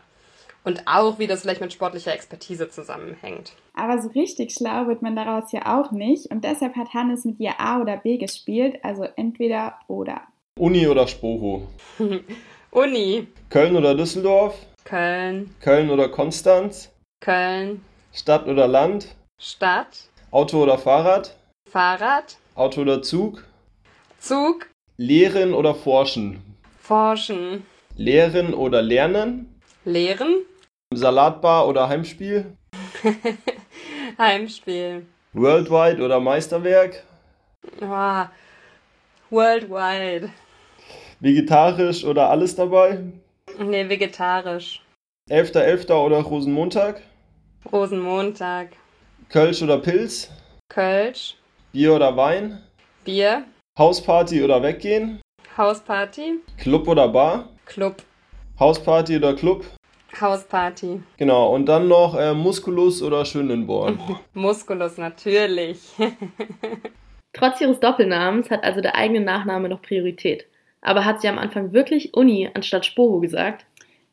und 0.69 0.83
auch, 0.87 1.19
wie 1.19 1.27
das 1.27 1.41
vielleicht 1.41 1.63
mit 1.63 1.73
sportlicher 1.73 2.13
Expertise 2.13 2.69
zusammenhängt. 2.69 3.53
Aber 3.73 4.03
so 4.03 4.11
richtig 4.11 4.53
schlau 4.53 4.87
wird 4.87 5.01
man 5.01 5.17
daraus 5.17 5.51
ja 5.51 5.81
auch 5.81 5.93
nicht 5.93 6.27
und 6.31 6.45
deshalb 6.45 6.77
hat 6.77 6.93
Hannes 6.93 7.25
mit 7.25 7.41
ihr 7.41 7.59
A 7.59 7.81
oder 7.81 7.97
B 7.97 8.19
gespielt, 8.19 8.79
also 8.83 9.05
entweder 9.17 9.79
oder. 9.89 10.21
Uni 10.59 10.87
oder 10.87 11.09
Spoho? 11.09 11.67
Uni. 12.71 13.27
Köln 13.49 13.77
oder 13.77 13.95
Düsseldorf? 13.95 14.55
Köln. 14.85 15.55
Köln 15.61 15.89
oder 15.89 16.11
Konstanz? 16.11 16.91
Köln. 17.21 17.83
Stadt 18.13 18.47
oder 18.47 18.69
Land? 18.69 19.09
Stadt. 19.41 20.11
Auto 20.31 20.63
oder 20.63 20.77
Fahrrad? 20.77 21.35
Fahrrad. 21.71 22.37
Auto 22.55 22.83
oder 22.83 23.01
Zug? 23.01 23.43
Zug. 24.19 24.67
Lehren 24.99 25.55
oder 25.55 25.75
forschen? 25.75 26.43
Forschen. 26.83 27.65
Lehren 27.97 28.53
oder 28.53 28.83
lernen? 28.83 29.59
Lehren. 29.87 30.45
Salatbar 30.95 31.69
oder 31.69 31.89
Heimspiel? 31.89 32.57
Heimspiel. 34.19 35.07
Worldwide 35.35 36.03
oder 36.03 36.19
Meisterwerk? 36.19 37.05
Oh, 37.83 38.25
worldwide. 39.31 40.31
Vegetarisch 41.21 42.05
oder 42.05 42.31
alles 42.31 42.57
dabei? 42.57 43.01
Nee, 43.59 43.89
vegetarisch. 43.89 44.83
11.11. 45.31 45.89
.11. 45.89 45.93
oder 45.93 46.21
Rosenmontag? 46.23 47.03
Rosenmontag. 47.71 48.71
Kölsch 49.29 49.63
oder 49.63 49.79
Pilz? 49.79 50.31
Kölsch. 50.71 51.37
Bier 51.73 51.95
oder 51.95 52.17
Wein? 52.17 52.63
Bier. 53.05 53.45
Hausparty 53.79 54.43
oder 54.43 54.63
weggehen? 54.63 55.21
Hausparty. 55.57 56.41
Club 56.59 56.89
oder 56.89 57.09
Bar? 57.09 57.51
Club. 57.67 58.03
Hausparty 58.59 59.17
oder 59.19 59.35
Club? 59.37 59.65
Hausparty. 60.21 61.03
Genau, 61.17 61.55
und 61.55 61.67
dann 61.67 61.89
noch 61.89 62.15
äh, 62.15 62.35
Musculus 62.35 63.03
oder 63.03 63.25
Schönenborn. 63.25 63.99
Musculus, 64.35 64.97
natürlich. 64.99 65.81
Trotz 67.33 67.61
ihres 67.61 67.81
Doppelnamens 67.81 68.51
hat 68.51 68.65
also 68.65 68.81
der 68.81 68.95
eigene 68.95 69.21
Nachname 69.21 69.69
noch 69.69 69.83
Priorität. 69.83 70.47
Aber 70.81 71.05
hat 71.05 71.21
sie 71.21 71.29
am 71.29 71.39
Anfang 71.39 71.73
wirklich 71.73 72.15
Uni 72.15 72.51
anstatt 72.55 72.87
Spoho 72.87 73.21
gesagt? 73.21 73.67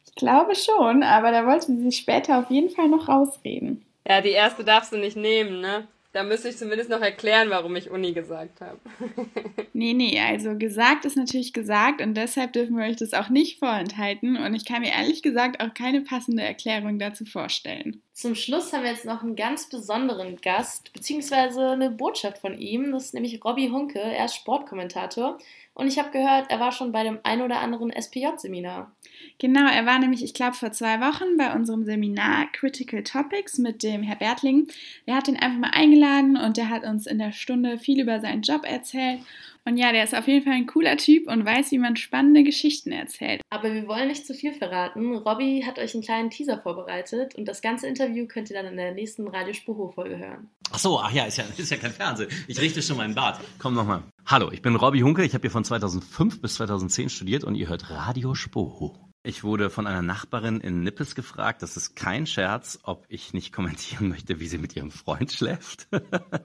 Ich 0.05 0.15
glaube 0.15 0.55
schon, 0.55 1.03
aber 1.03 1.31
da 1.31 1.45
wollte 1.45 1.67
sie 1.67 1.83
sich 1.83 1.97
später 1.97 2.39
auf 2.39 2.49
jeden 2.49 2.69
Fall 2.69 2.87
noch 2.87 3.07
rausreden. 3.07 3.85
Ja, 4.07 4.21
die 4.21 4.29
erste 4.29 4.63
darfst 4.63 4.93
du 4.93 4.97
nicht 4.97 5.17
nehmen, 5.17 5.61
ne? 5.61 5.87
Da 6.15 6.23
müsste 6.23 6.47
ich 6.47 6.55
zumindest 6.55 6.89
noch 6.89 7.01
erklären, 7.01 7.49
warum 7.49 7.75
ich 7.75 7.91
Uni 7.91 8.13
gesagt 8.13 8.61
habe. 8.61 8.79
nee, 9.73 9.91
nee, 9.91 10.17
also 10.17 10.57
gesagt 10.57 11.03
ist 11.03 11.17
natürlich 11.17 11.51
gesagt 11.51 12.01
und 12.01 12.13
deshalb 12.13 12.53
dürfen 12.53 12.77
wir 12.77 12.85
euch 12.85 12.95
das 12.95 13.13
auch 13.13 13.27
nicht 13.27 13.59
vorenthalten 13.59 14.37
und 14.37 14.55
ich 14.55 14.63
kann 14.63 14.81
mir 14.81 14.93
ehrlich 14.93 15.23
gesagt 15.23 15.59
auch 15.59 15.73
keine 15.73 15.99
passende 15.99 16.41
Erklärung 16.41 16.99
dazu 16.99 17.25
vorstellen. 17.25 18.01
Zum 18.15 18.33
Schluss 18.33 18.71
haben 18.71 18.83
wir 18.83 18.91
jetzt 18.91 19.03
noch 19.03 19.23
einen 19.23 19.35
ganz 19.35 19.67
besonderen 19.67 20.37
Gast, 20.37 20.93
beziehungsweise 20.93 21.71
eine 21.71 21.91
Botschaft 21.91 22.37
von 22.37 22.57
ihm. 22.57 22.93
Das 22.93 23.07
ist 23.07 23.13
nämlich 23.13 23.43
Robbie 23.43 23.71
Hunke, 23.71 23.99
er 23.99 24.23
ist 24.23 24.35
Sportkommentator 24.35 25.37
und 25.73 25.87
ich 25.89 25.99
habe 25.99 26.11
gehört, 26.11 26.49
er 26.49 26.61
war 26.61 26.71
schon 26.71 26.93
bei 26.93 27.03
dem 27.03 27.19
ein 27.23 27.41
oder 27.41 27.59
anderen 27.59 27.91
SPJ-Seminar. 27.91 28.89
Genau, 29.37 29.69
er 29.69 29.85
war 29.85 29.99
nämlich, 29.99 30.23
ich 30.23 30.33
glaube, 30.33 30.55
vor 30.55 30.71
zwei 30.71 31.01
Wochen 31.01 31.35
bei 31.35 31.53
unserem 31.53 31.83
Seminar 31.83 32.49
Critical 32.53 33.03
Topics 33.03 33.57
mit 33.57 33.83
dem 33.83 34.01
Herr 34.01 34.15
Bertling. 34.15 34.69
Der 35.07 35.15
hat 35.17 35.27
ihn 35.27 35.35
einfach 35.35 35.59
mal 35.59 35.71
eingeladen 35.73 36.37
und 36.37 36.55
der 36.55 36.69
hat 36.69 36.85
uns 36.85 37.07
in 37.07 37.19
der 37.19 37.33
Stunde 37.33 37.77
viel 37.77 37.99
über 37.99 38.21
seinen 38.21 38.43
Job 38.43 38.61
erzählt. 38.65 39.19
Und 39.67 39.77
ja, 39.77 39.91
der 39.91 40.03
ist 40.03 40.13
auf 40.13 40.27
jeden 40.27 40.45
Fall 40.45 40.53
ein 40.53 40.67
cooler 40.67 40.95
Typ 40.95 41.27
und 41.27 41.43
weiß, 41.43 41.71
wie 41.71 41.79
man 41.79 41.95
spannende 41.95 42.43
Geschichten 42.43 42.91
erzählt. 42.91 43.41
Aber 43.49 43.73
wir 43.73 43.87
wollen 43.87 44.09
nicht 44.09 44.27
zu 44.27 44.35
viel 44.35 44.53
verraten. 44.53 45.15
Robby 45.15 45.63
hat 45.65 45.79
euch 45.79 45.95
einen 45.95 46.03
kleinen 46.03 46.29
Teaser 46.29 46.59
vorbereitet 46.59 47.33
und 47.33 47.45
das 47.45 47.61
ganze 47.61 47.87
Interview 47.87 48.27
könnt 48.27 48.51
ihr 48.51 48.55
dann 48.55 48.67
in 48.67 48.77
der 48.77 48.93
nächsten 48.93 49.27
Radiospuro-Folge 49.27 50.19
hören. 50.19 50.51
Ach 50.71 50.77
so, 50.77 50.99
ach 50.99 51.11
ja 51.11 51.25
ist, 51.25 51.37
ja, 51.37 51.45
ist 51.57 51.71
ja 51.71 51.77
kein 51.77 51.91
Fernsehen. 51.91 52.29
Ich 52.47 52.61
richte 52.61 52.83
schon 52.83 52.97
meinen 52.97 53.15
Bart. 53.15 53.39
Komm 53.57 53.73
nochmal. 53.73 54.03
Hallo, 54.27 54.51
ich 54.51 54.61
bin 54.61 54.75
Robby 54.75 54.99
Hunke. 54.99 55.25
Ich 55.25 55.33
habe 55.33 55.41
hier 55.41 55.51
von 55.51 55.63
2005 55.63 56.41
bis 56.41 56.55
2010 56.55 57.09
studiert 57.09 57.43
und 57.43 57.55
ihr 57.55 57.67
hört 57.67 57.89
Radio 57.89 58.35
Spoho. 58.35 58.95
Ich 59.23 59.43
wurde 59.43 59.71
von 59.71 59.87
einer 59.87 60.03
Nachbarin 60.03 60.61
in 60.61 60.83
Nippes 60.83 61.15
gefragt, 61.15 61.63
das 61.63 61.75
ist 61.75 61.95
kein 61.95 62.27
Scherz, 62.27 62.77
ob 62.83 63.05
ich 63.09 63.33
nicht 63.33 63.51
kommentieren 63.51 64.09
möchte, 64.09 64.39
wie 64.39 64.47
sie 64.47 64.59
mit 64.59 64.75
ihrem 64.75 64.91
Freund 64.91 65.31
schläft. 65.31 65.87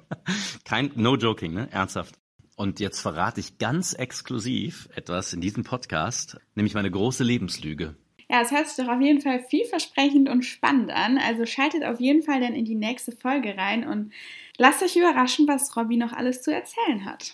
kein, 0.64 0.90
no 0.94 1.16
joking, 1.16 1.52
ne? 1.52 1.68
Ernsthaft. 1.70 2.14
Und 2.61 2.79
jetzt 2.79 3.01
verrate 3.01 3.40
ich 3.40 3.57
ganz 3.57 3.94
exklusiv 3.94 4.90
etwas 4.94 5.33
in 5.33 5.40
diesem 5.40 5.64
Podcast, 5.64 6.37
nämlich 6.55 6.75
meine 6.75 6.90
große 6.90 7.25
Lebenslüge. 7.25 7.96
Ja, 8.29 8.42
es 8.42 8.51
hört 8.51 8.68
sich 8.68 8.85
doch 8.85 8.92
auf 8.92 9.01
jeden 9.01 9.23
Fall 9.23 9.42
vielversprechend 9.49 10.29
und 10.29 10.42
spannend 10.42 10.90
an. 10.90 11.16
Also 11.16 11.46
schaltet 11.46 11.85
auf 11.85 12.01
jeden 12.01 12.20
Fall 12.20 12.38
dann 12.38 12.53
in 12.53 12.66
die 12.66 12.75
nächste 12.75 13.12
Folge 13.12 13.57
rein 13.57 13.88
und 13.88 14.12
lasst 14.59 14.83
euch 14.83 14.94
überraschen, 14.94 15.49
was 15.49 15.75
Robby 15.75 15.96
noch 15.96 16.12
alles 16.12 16.42
zu 16.42 16.53
erzählen 16.53 17.07
hat. 17.07 17.33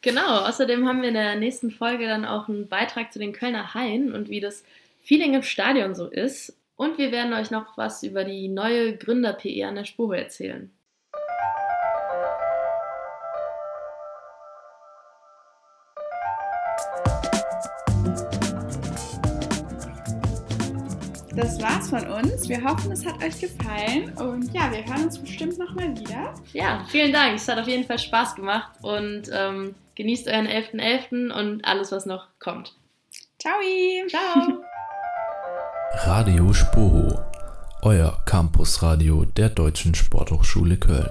Genau, 0.00 0.46
außerdem 0.46 0.86
haben 0.86 1.02
wir 1.02 1.08
in 1.08 1.14
der 1.14 1.34
nächsten 1.34 1.72
Folge 1.72 2.06
dann 2.06 2.24
auch 2.24 2.48
einen 2.48 2.68
Beitrag 2.68 3.12
zu 3.12 3.18
den 3.18 3.32
Kölner 3.32 3.74
Haien 3.74 4.14
und 4.14 4.28
wie 4.28 4.38
das 4.38 4.62
Feeling 5.02 5.34
im 5.34 5.42
Stadion 5.42 5.96
so 5.96 6.06
ist. 6.06 6.56
Und 6.76 6.98
wir 6.98 7.10
werden 7.10 7.32
euch 7.32 7.50
noch 7.50 7.76
was 7.76 8.04
über 8.04 8.22
die 8.22 8.46
neue 8.46 8.96
Gründer-PE 8.96 9.66
an 9.66 9.74
der 9.74 9.84
Spur 9.86 10.16
erzählen. 10.16 10.70
Das 21.34 21.60
war's 21.62 21.88
von 21.88 22.06
uns. 22.06 22.48
Wir 22.48 22.62
hoffen, 22.64 22.90
es 22.92 23.06
hat 23.06 23.22
euch 23.22 23.40
gefallen 23.40 24.12
und 24.16 24.52
ja, 24.52 24.70
wir 24.72 24.84
hören 24.84 25.04
uns 25.04 25.18
bestimmt 25.18 25.58
nochmal 25.58 25.96
wieder. 25.96 26.34
Ja, 26.52 26.84
vielen 26.88 27.12
Dank. 27.12 27.36
Es 27.36 27.46
hat 27.46 27.58
auf 27.58 27.68
jeden 27.68 27.84
Fall 27.84 27.98
Spaß 27.98 28.34
gemacht 28.34 28.70
und 28.82 29.30
ähm, 29.32 29.74
genießt 29.94 30.26
euren 30.28 30.46
11.11. 30.46 31.30
.11. 31.30 31.32
und 31.32 31.64
alles, 31.64 31.92
was 31.92 32.06
noch 32.06 32.26
kommt. 32.40 32.74
Ciao. 33.38 33.54
Ciao. 34.08 34.62
Radio 36.04 36.52
Spoho 36.52 37.28
euer 37.82 38.18
Campusradio 38.24 39.24
der 39.24 39.50
Deutschen 39.50 39.94
Sporthochschule 39.94 40.76
Köln. 40.78 41.08